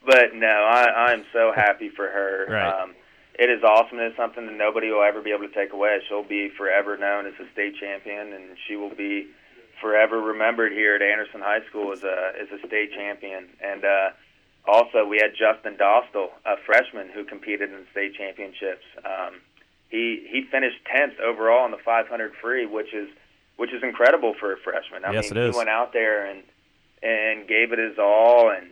but 0.06 0.36
no, 0.36 0.48
I, 0.48 1.12
I'm 1.12 1.26
so 1.34 1.52
happy 1.56 1.90
for 1.90 2.08
her. 2.08 2.48
Right. 2.50 2.84
Um, 2.84 2.94
it 3.38 3.50
is 3.50 3.64
awesome. 3.64 4.00
It's 4.00 4.16
something 4.16 4.46
that 4.46 4.56
nobody 4.56 4.92
will 4.92 5.04
ever 5.04 5.22
be 5.22 5.32
able 5.32 5.48
to 5.48 5.54
take 5.54 5.74
away. 5.74 6.00
She'll 6.08 6.24
be 6.24 6.50
forever 6.56 6.98
known 6.98 7.26
as 7.26 7.34
a 7.40 7.52
state 7.52 7.76
champion, 7.80 8.32
and 8.32 8.56
she 8.68 8.76
will 8.76 8.94
be 8.94 9.28
forever 9.82 10.22
remembered 10.22 10.72
here 10.72 10.96
at 10.96 11.02
Anderson 11.02 11.42
High 11.42 11.66
School 11.68 11.92
as 11.92 12.04
a 12.04 12.34
as 12.40 12.48
a 12.52 12.66
state 12.68 12.94
champion. 12.94 13.50
And 13.60 13.84
uh, 13.84 14.10
also, 14.68 15.06
we 15.06 15.18
had 15.18 15.32
Justin 15.36 15.76
Dostal, 15.76 16.30
a 16.46 16.56
freshman 16.66 17.10
who 17.10 17.24
competed 17.26 17.72
in 17.72 17.78
the 17.78 17.88
state 17.92 18.16
championships. 18.16 18.86
Um, 19.04 19.42
he 19.90 20.26
he 20.30 20.44
finished 20.50 20.78
tenth 20.86 21.20
overall 21.20 21.66
in 21.66 21.72
the 21.72 21.84
500 21.84 22.34
free, 22.40 22.66
which 22.66 22.94
is 22.94 23.10
which 23.58 23.72
is 23.74 23.84
incredible 23.84 24.34
for 24.40 24.54
a 24.54 24.58
freshman. 24.58 25.06
I 25.06 25.12
yes, 25.12 25.32
mean, 25.32 25.38
it 25.38 25.50
is. 25.50 25.56
he 25.56 25.58
went 25.58 25.70
out 25.70 25.94
there 25.94 26.26
and 26.26 26.44
and 27.02 27.48
gave 27.48 27.74
it 27.74 27.80
his 27.80 28.00
all, 28.00 28.50
and 28.50 28.72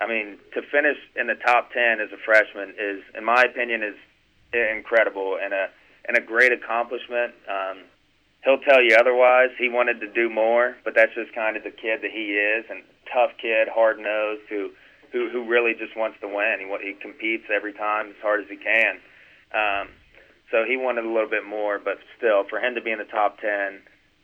I 0.00 0.06
mean, 0.06 0.38
to 0.54 0.62
finish 0.62 0.96
in 1.16 1.26
the 1.26 1.34
top 1.34 1.72
ten 1.72 2.00
as 2.00 2.12
a 2.12 2.18
freshman 2.24 2.74
is, 2.78 3.02
in 3.16 3.24
my 3.24 3.42
opinion, 3.42 3.82
is 3.82 3.96
incredible 4.52 5.38
and 5.42 5.52
a 5.52 5.68
and 6.06 6.16
a 6.16 6.20
great 6.20 6.52
accomplishment. 6.52 7.34
Um, 7.48 7.84
he'll 8.44 8.60
tell 8.60 8.82
you 8.82 8.96
otherwise. 8.98 9.50
He 9.58 9.68
wanted 9.68 10.00
to 10.00 10.12
do 10.12 10.30
more, 10.30 10.76
but 10.84 10.94
that's 10.94 11.14
just 11.14 11.34
kind 11.34 11.56
of 11.56 11.64
the 11.64 11.70
kid 11.70 12.00
that 12.02 12.10
he 12.10 12.32
is, 12.36 12.64
and 12.70 12.82
tough 13.12 13.30
kid, 13.40 13.68
hard 13.68 13.98
nosed, 13.98 14.42
who 14.48 14.70
who 15.12 15.28
who 15.30 15.48
really 15.48 15.74
just 15.74 15.96
wants 15.96 16.18
to 16.20 16.28
win. 16.28 16.56
He 16.60 16.86
he 16.86 16.94
competes 16.94 17.44
every 17.54 17.72
time 17.72 18.10
as 18.10 18.16
hard 18.22 18.40
as 18.40 18.48
he 18.48 18.56
can. 18.56 18.98
Um, 19.52 19.88
so 20.50 20.64
he 20.66 20.76
wanted 20.76 21.04
a 21.04 21.08
little 21.08 21.30
bit 21.30 21.46
more, 21.46 21.78
but 21.78 21.98
still, 22.16 22.44
for 22.48 22.58
him 22.58 22.74
to 22.74 22.80
be 22.80 22.90
in 22.90 22.98
the 22.98 23.04
top 23.04 23.38
ten 23.40 23.82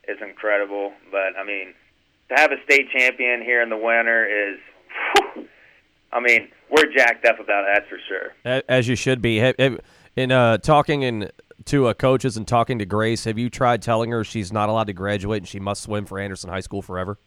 is 0.09 0.19
incredible. 0.23 0.93
But 1.11 1.39
I 1.39 1.45
mean, 1.45 1.75
to 2.29 2.35
have 2.37 2.53
a 2.53 2.63
state 2.65 2.91
champion 2.91 3.43
here 3.43 3.63
in 3.63 3.71
the 3.71 3.77
winter 3.77 4.27
is, 4.27 4.59
whew, 5.15 5.49
I 6.13 6.21
mean, 6.21 6.49
we're 6.71 6.93
jacked 6.93 7.25
up 7.25 7.39
about 7.41 7.65
it, 7.65 7.69
that's 7.75 7.89
for 7.89 7.99
sure. 8.09 8.63
As 8.69 8.89
you 8.89 8.97
should 8.97 9.23
be. 9.23 9.39
In 10.17 10.33
uh, 10.33 10.57
talking 10.59 11.03
in, 11.03 11.31
to 11.67 11.87
uh, 11.89 11.95
coaches 11.95 12.37
and 12.37 12.49
talking 12.49 12.79
to 12.79 12.87
Grace, 12.87 13.25
have 13.25 13.39
you 13.39 13.51
tried 13.51 13.83
telling 13.83 14.11
her 14.11 14.25
she's 14.25 14.53
not 14.53 14.69
allowed 14.69 14.87
to 14.87 14.93
graduate 14.93 15.43
and 15.43 15.49
she 15.49 15.61
must 15.61 15.83
swim 15.83 16.07
for 16.07 16.19
Anderson 16.19 16.49
High 16.49 16.61
School 16.61 16.81
forever? 16.81 17.19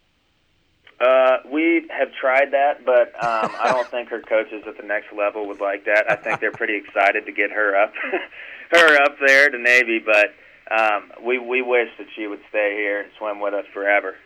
Uh, 1.00 1.38
we 1.50 1.86
have 1.96 2.08
tried 2.20 2.52
that, 2.52 2.84
but 2.84 3.08
um, 3.24 3.50
I 3.58 3.70
don't 3.72 3.88
think 3.90 4.08
her 4.10 4.20
coaches 4.20 4.64
at 4.66 4.76
the 4.76 4.82
next 4.82 5.12
level 5.16 5.46
would 5.46 5.60
like 5.60 5.84
that. 5.86 6.10
I 6.10 6.16
think 6.16 6.40
they're 6.40 6.52
pretty 6.52 6.76
excited 6.76 7.24
to 7.26 7.32
get 7.32 7.50
her 7.50 7.80
up, 7.80 7.94
her 8.72 9.02
up 9.02 9.16
there 9.26 9.48
to 9.48 9.58
Navy, 9.58 9.98
but 10.04 10.34
um, 10.70 11.10
we 11.24 11.38
we 11.38 11.62
wish 11.62 11.88
that 11.98 12.06
she 12.14 12.26
would 12.26 12.40
stay 12.48 12.74
here 12.76 13.00
and 13.00 13.10
swim 13.18 13.40
with 13.40 13.54
us 13.54 13.64
forever. 13.72 14.16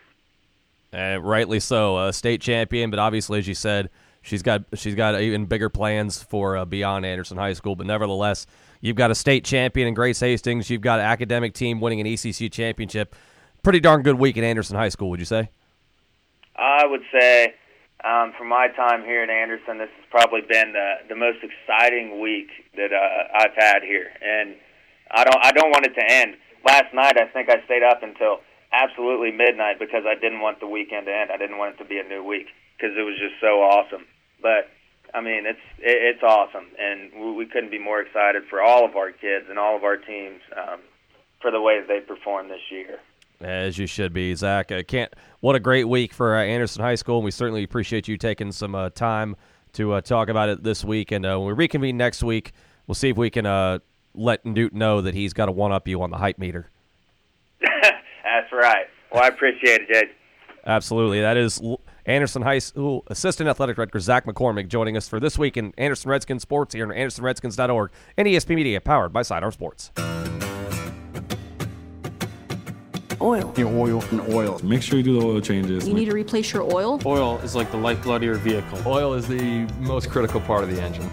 And 0.91 1.23
rightly 1.25 1.59
so, 1.59 2.07
a 2.07 2.13
state 2.13 2.41
champion, 2.41 2.89
but 2.89 2.99
obviously, 2.99 3.39
as 3.39 3.47
you 3.47 3.55
said, 3.55 3.89
she's 4.21 4.43
got 4.43 4.63
she's 4.75 4.95
got 4.95 5.19
even 5.19 5.45
bigger 5.45 5.69
plans 5.69 6.21
for 6.21 6.57
uh, 6.57 6.65
beyond 6.65 7.05
Anderson 7.05 7.37
High 7.37 7.53
School. 7.53 7.75
But 7.75 7.87
nevertheless, 7.87 8.45
you've 8.81 8.95
got 8.95 9.11
a 9.11 9.15
state 9.15 9.43
champion 9.43 9.87
in 9.87 9.93
Grace 9.93 10.19
Hastings. 10.19 10.69
You've 10.69 10.81
got 10.81 10.99
an 10.99 11.05
academic 11.05 11.53
team 11.53 11.81
winning 11.81 11.99
an 11.99 12.07
ECC 12.07 12.51
championship. 12.51 13.15
Pretty 13.63 13.79
darn 13.79 14.03
good 14.03 14.19
week 14.19 14.37
at 14.37 14.43
Anderson 14.43 14.75
High 14.75 14.89
School, 14.89 15.09
would 15.09 15.19
you 15.19 15.25
say? 15.25 15.49
I 16.55 16.85
would 16.85 17.01
say, 17.11 17.55
um, 18.03 18.33
from 18.37 18.47
my 18.47 18.67
time 18.69 19.03
here 19.03 19.23
at 19.23 19.29
Anderson, 19.29 19.79
this 19.79 19.89
has 19.89 20.05
probably 20.11 20.41
been 20.41 20.73
the 20.73 20.93
the 21.09 21.15
most 21.15 21.39
exciting 21.41 22.21
week 22.21 22.49
that 22.77 22.93
uh, 22.93 23.37
I've 23.37 23.55
had 23.57 23.81
here, 23.81 24.11
and 24.21 24.55
I 25.15 25.23
don't 25.23 25.39
I 25.41 25.51
don't 25.51 25.71
want 25.71 25.85
it 25.85 25.95
to 25.95 26.03
end. 26.11 26.35
Last 26.65 26.93
night 26.93 27.17
I 27.17 27.25
think 27.31 27.49
I 27.49 27.63
stayed 27.65 27.83
up 27.83 28.03
until 28.03 28.39
absolutely 28.73 29.31
midnight 29.31 29.79
because 29.79 30.03
I 30.05 30.15
didn't 30.15 30.41
want 30.41 30.59
the 30.59 30.67
weekend 30.67 31.05
to 31.07 31.15
end. 31.15 31.31
I 31.31 31.37
didn't 31.37 31.57
want 31.57 31.75
it 31.75 31.77
to 31.83 31.85
be 31.85 31.97
a 31.97 32.03
new 32.03 32.23
week 32.23 32.47
because 32.75 32.95
it 32.97 33.01
was 33.01 33.15
just 33.17 33.39
so 33.39 33.61
awesome. 33.61 34.05
But 34.41 34.69
I 35.13 35.21
mean, 35.21 35.45
it's 35.45 35.63
it, 35.79 36.15
it's 36.15 36.23
awesome, 36.23 36.67
and 36.77 37.11
we, 37.15 37.31
we 37.33 37.45
couldn't 37.45 37.71
be 37.71 37.79
more 37.79 38.01
excited 38.01 38.43
for 38.49 38.61
all 38.61 38.85
of 38.85 38.95
our 38.95 39.11
kids 39.11 39.45
and 39.49 39.57
all 39.57 39.75
of 39.75 39.83
our 39.83 39.97
teams 39.97 40.41
um, 40.55 40.79
for 41.41 41.51
the 41.51 41.61
way 41.61 41.81
they 41.87 42.01
performed 42.01 42.51
this 42.51 42.69
year. 42.69 42.99
As 43.41 43.77
you 43.77 43.85
should 43.85 44.13
be, 44.13 44.33
Zach. 44.35 44.71
I 44.71 44.83
can't. 44.83 45.13
What 45.39 45.55
a 45.55 45.59
great 45.59 45.85
week 45.85 46.13
for 46.13 46.35
uh, 46.35 46.43
Anderson 46.43 46.81
High 46.81 46.95
School, 46.95 47.17
and 47.17 47.25
we 47.25 47.31
certainly 47.31 47.63
appreciate 47.63 48.07
you 48.07 48.17
taking 48.17 48.51
some 48.51 48.75
uh, 48.75 48.89
time 48.89 49.35
to 49.73 49.93
uh, 49.93 50.01
talk 50.01 50.29
about 50.29 50.49
it 50.49 50.63
this 50.63 50.83
week. 50.83 51.11
And 51.11 51.25
uh, 51.25 51.37
when 51.37 51.47
we 51.47 51.53
reconvene 51.53 51.97
next 51.97 52.23
week, 52.23 52.53
we'll 52.87 52.95
see 52.95 53.09
if 53.09 53.17
we 53.17 53.29
can 53.29 53.45
uh, 53.45 53.79
let 54.17 54.45
Newt 54.45 54.73
know 54.73 55.01
that 55.01 55.13
he's 55.13 55.33
got 55.33 55.45
to 55.47 55.51
one 55.51 55.71
up 55.71 55.87
you 55.87 56.01
on 56.01 56.11
the 56.11 56.17
hype 56.17 56.37
meter. 56.39 56.69
That's 57.61 58.51
right. 58.51 58.85
Well, 59.11 59.23
I 59.23 59.27
appreciate 59.27 59.81
it, 59.81 59.93
Jade. 59.93 60.09
Absolutely. 60.65 61.21
That 61.21 61.37
is 61.37 61.61
Anderson 62.05 62.41
High 62.41 62.59
School 62.59 63.03
Assistant 63.07 63.49
Athletic 63.49 63.75
Director 63.75 63.99
Zach 63.99 64.25
McCormick 64.25 64.67
joining 64.67 64.97
us 64.97 65.07
for 65.07 65.19
this 65.19 65.37
week 65.37 65.57
in 65.57 65.73
Anderson 65.77 66.09
Redskins 66.09 66.41
Sports 66.41 66.73
here 66.73 66.85
on 66.85 66.95
AndersonRedskins.org 66.95 67.91
and 68.17 68.27
ESP 68.27 68.55
Media, 68.55 68.81
powered 68.81 69.13
by 69.13 69.21
Sidearm 69.21 69.51
Sports. 69.51 69.91
Oil. 73.21 73.53
Your 73.57 73.69
oil. 73.69 74.03
And 74.11 74.21
oil. 74.33 74.59
Make 74.63 74.81
sure 74.81 74.97
you 74.97 75.03
do 75.03 75.19
the 75.19 75.25
oil 75.25 75.41
changes. 75.41 75.87
You 75.87 75.93
need 75.93 76.05
to 76.05 76.13
replace 76.13 76.53
your 76.53 76.63
oil. 76.63 76.99
Oil 77.05 77.37
is 77.39 77.55
like 77.55 77.71
the 77.71 77.77
lifeblood 77.77 78.17
of 78.17 78.23
your 78.23 78.35
vehicle. 78.35 78.79
Oil 78.85 79.13
is 79.13 79.27
the 79.27 79.67
most 79.79 80.09
critical 80.09 80.41
part 80.41 80.63
of 80.63 80.75
the 80.75 80.81
engine. 80.81 81.09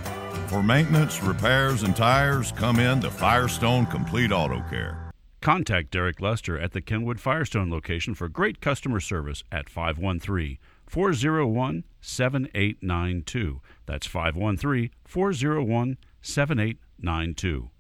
For 0.52 0.62
maintenance, 0.62 1.22
repairs, 1.22 1.82
and 1.82 1.96
tires, 1.96 2.52
come 2.52 2.78
in 2.78 3.00
to 3.00 3.10
Firestone 3.10 3.86
Complete 3.86 4.32
Auto 4.32 4.60
Care. 4.68 5.10
Contact 5.40 5.90
Derek 5.90 6.20
Lester 6.20 6.58
at 6.58 6.72
the 6.72 6.82
Kenwood 6.82 7.18
Firestone 7.18 7.70
location 7.70 8.14
for 8.14 8.28
great 8.28 8.60
customer 8.60 9.00
service 9.00 9.42
at 9.50 9.70
513 9.70 10.58
401 10.86 11.84
7892. 12.02 13.62
That's 13.86 14.06
513 14.06 14.90
401 15.06 15.96
7892. 16.20 17.70